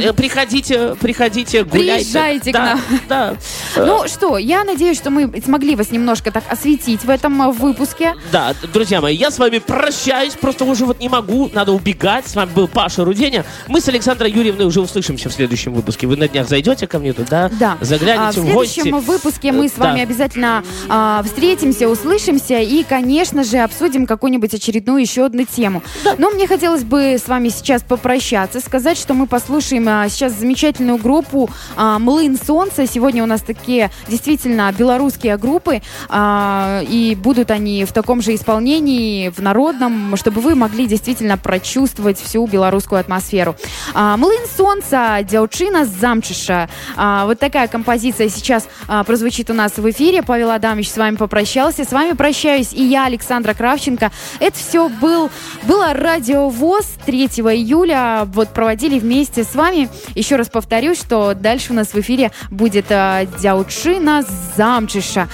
Э, 0.00 0.12
Приходите, 0.12 0.94
приходите, 1.00 1.64
гуляйте. 1.64 1.94
Приезжайте 2.12 2.50
к 2.50 2.54
Да, 2.54 2.64
нам. 2.64 2.80
Да. 3.08 3.34
Ну 3.76 4.06
что, 4.06 4.38
я 4.38 4.62
надеюсь, 4.62 4.96
что 4.98 5.10
мы 5.10 5.42
смогли 5.44 5.74
вас 5.74 5.90
немножко 5.90 6.30
так 6.30 6.44
осветить 6.48 7.02
в 7.04 7.10
этом 7.10 7.42
э, 7.42 7.50
выпуске. 7.50 8.14
Да, 8.30 8.54
друзья 8.72 9.00
мои, 9.00 9.14
я 9.16 9.30
с 9.30 9.38
вами 9.38 9.58
прощаюсь, 9.58 10.34
просто 10.34 10.64
уже 10.64 10.84
вот 10.84 11.00
не 11.00 11.08
могу, 11.08 11.50
надо 11.52 11.72
убегать. 11.72 12.26
С 12.26 12.34
вами 12.34 12.50
был 12.50 12.68
Паша 12.68 13.04
Руденя. 13.04 13.44
Мы 13.66 13.80
с 13.80 13.88
Александрой 13.88 14.30
Юрьевной 14.30 14.66
уже 14.66 14.80
услышимся 14.80 15.28
в 15.28 15.32
следующем 15.32 15.72
выпуске. 15.72 16.06
Вы 16.06 16.16
на 16.16 16.28
днях 16.28 16.48
зайдете 16.48 16.86
ко 16.86 16.98
мне 16.98 17.12
туда, 17.12 17.50
Да. 17.58 17.78
загляните 17.80 18.40
А, 18.40 18.42
в 18.42 18.46
в 18.46 18.52
гости. 18.52 18.74
следующем 18.80 19.00
выпуске 19.00 19.52
мы 19.52 19.68
с 19.68 19.72
Да. 19.72 19.84
вами 19.84 20.02
обязательно 20.02 20.62
а, 20.88 21.22
встретимся, 21.24 21.88
услышимся 21.88 22.58
и, 22.58 22.82
конечно 22.84 23.44
же, 23.44 23.58
обсудим 23.58 24.06
какую-нибудь 24.06 24.52
очередную 24.54 25.00
еще 25.00 25.24
одну 25.24 25.44
тему. 25.44 25.82
Но 26.18 26.30
мне 26.30 26.46
хотелось 26.46 26.84
бы 26.84 27.14
с 27.18 27.26
вами 27.28 27.48
сейчас 27.48 27.82
попрощаться, 27.82 28.60
сказать, 28.60 28.98
что 28.98 29.14
мы 29.14 29.26
послушаем 29.26 29.86
а, 29.88 30.08
сейчас 30.08 30.32
замечательную 30.34 30.98
группу 30.98 31.50
а, 31.76 31.98
«Млын 31.98 32.38
солнца». 32.38 32.86
Сегодня 32.86 33.22
у 33.22 33.26
нас 33.26 33.40
такие 33.42 33.90
действительно 34.08 34.72
белорусские 34.76 35.36
группы, 35.38 35.82
а, 36.08 36.82
и 36.88 37.14
будут 37.14 37.50
они 37.50 37.84
в 37.84 37.92
таком 37.92 38.20
же 38.22 38.34
исполнении, 38.34 38.57
в 38.58 39.40
народном, 39.40 40.16
чтобы 40.16 40.40
вы 40.40 40.54
могли 40.54 40.86
действительно 40.86 41.38
прочувствовать 41.38 42.20
всю 42.20 42.46
белорусскую 42.46 43.00
атмосферу. 43.00 43.56
А, 43.94 44.16
«Млын 44.16 44.46
солнца», 44.56 45.18
«Дзяучина 45.22 45.84
замчиша». 45.84 46.68
А, 46.96 47.26
вот 47.26 47.38
такая 47.38 47.68
композиция 47.68 48.28
сейчас 48.28 48.68
а, 48.88 49.04
прозвучит 49.04 49.50
у 49.50 49.54
нас 49.54 49.76
в 49.76 49.90
эфире. 49.90 50.22
Павел 50.22 50.50
Адамович 50.50 50.90
с 50.90 50.96
вами 50.96 51.16
попрощался. 51.16 51.84
С 51.84 51.92
вами 51.92 52.12
прощаюсь 52.12 52.72
и 52.72 52.82
я, 52.82 53.06
Александра 53.06 53.54
Кравченко. 53.54 54.10
Это 54.40 54.58
все 54.58 54.88
был, 54.88 55.30
было 55.64 55.94
Радио 55.94 56.48
ВОЗ 56.48 56.86
3 57.06 57.26
июля. 57.26 58.22
Вот 58.26 58.48
проводили 58.50 58.98
вместе 58.98 59.44
с 59.44 59.54
вами. 59.54 59.88
Еще 60.14 60.36
раз 60.36 60.48
повторюсь, 60.48 60.98
что 60.98 61.34
дальше 61.34 61.72
у 61.72 61.74
нас 61.74 61.88
в 61.88 62.00
эфире 62.00 62.32
будет 62.50 62.86
«Дзяучина 62.88 64.24
замчиша». 64.56 65.28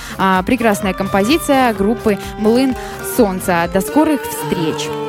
Прекрасная 0.47 0.93
композиция 0.93 1.73
группы 1.73 2.19
«Млын 2.39 2.75
солнца». 3.14 3.14
До 3.73 3.81
скорых 3.81 4.23
встреч! 4.23 5.04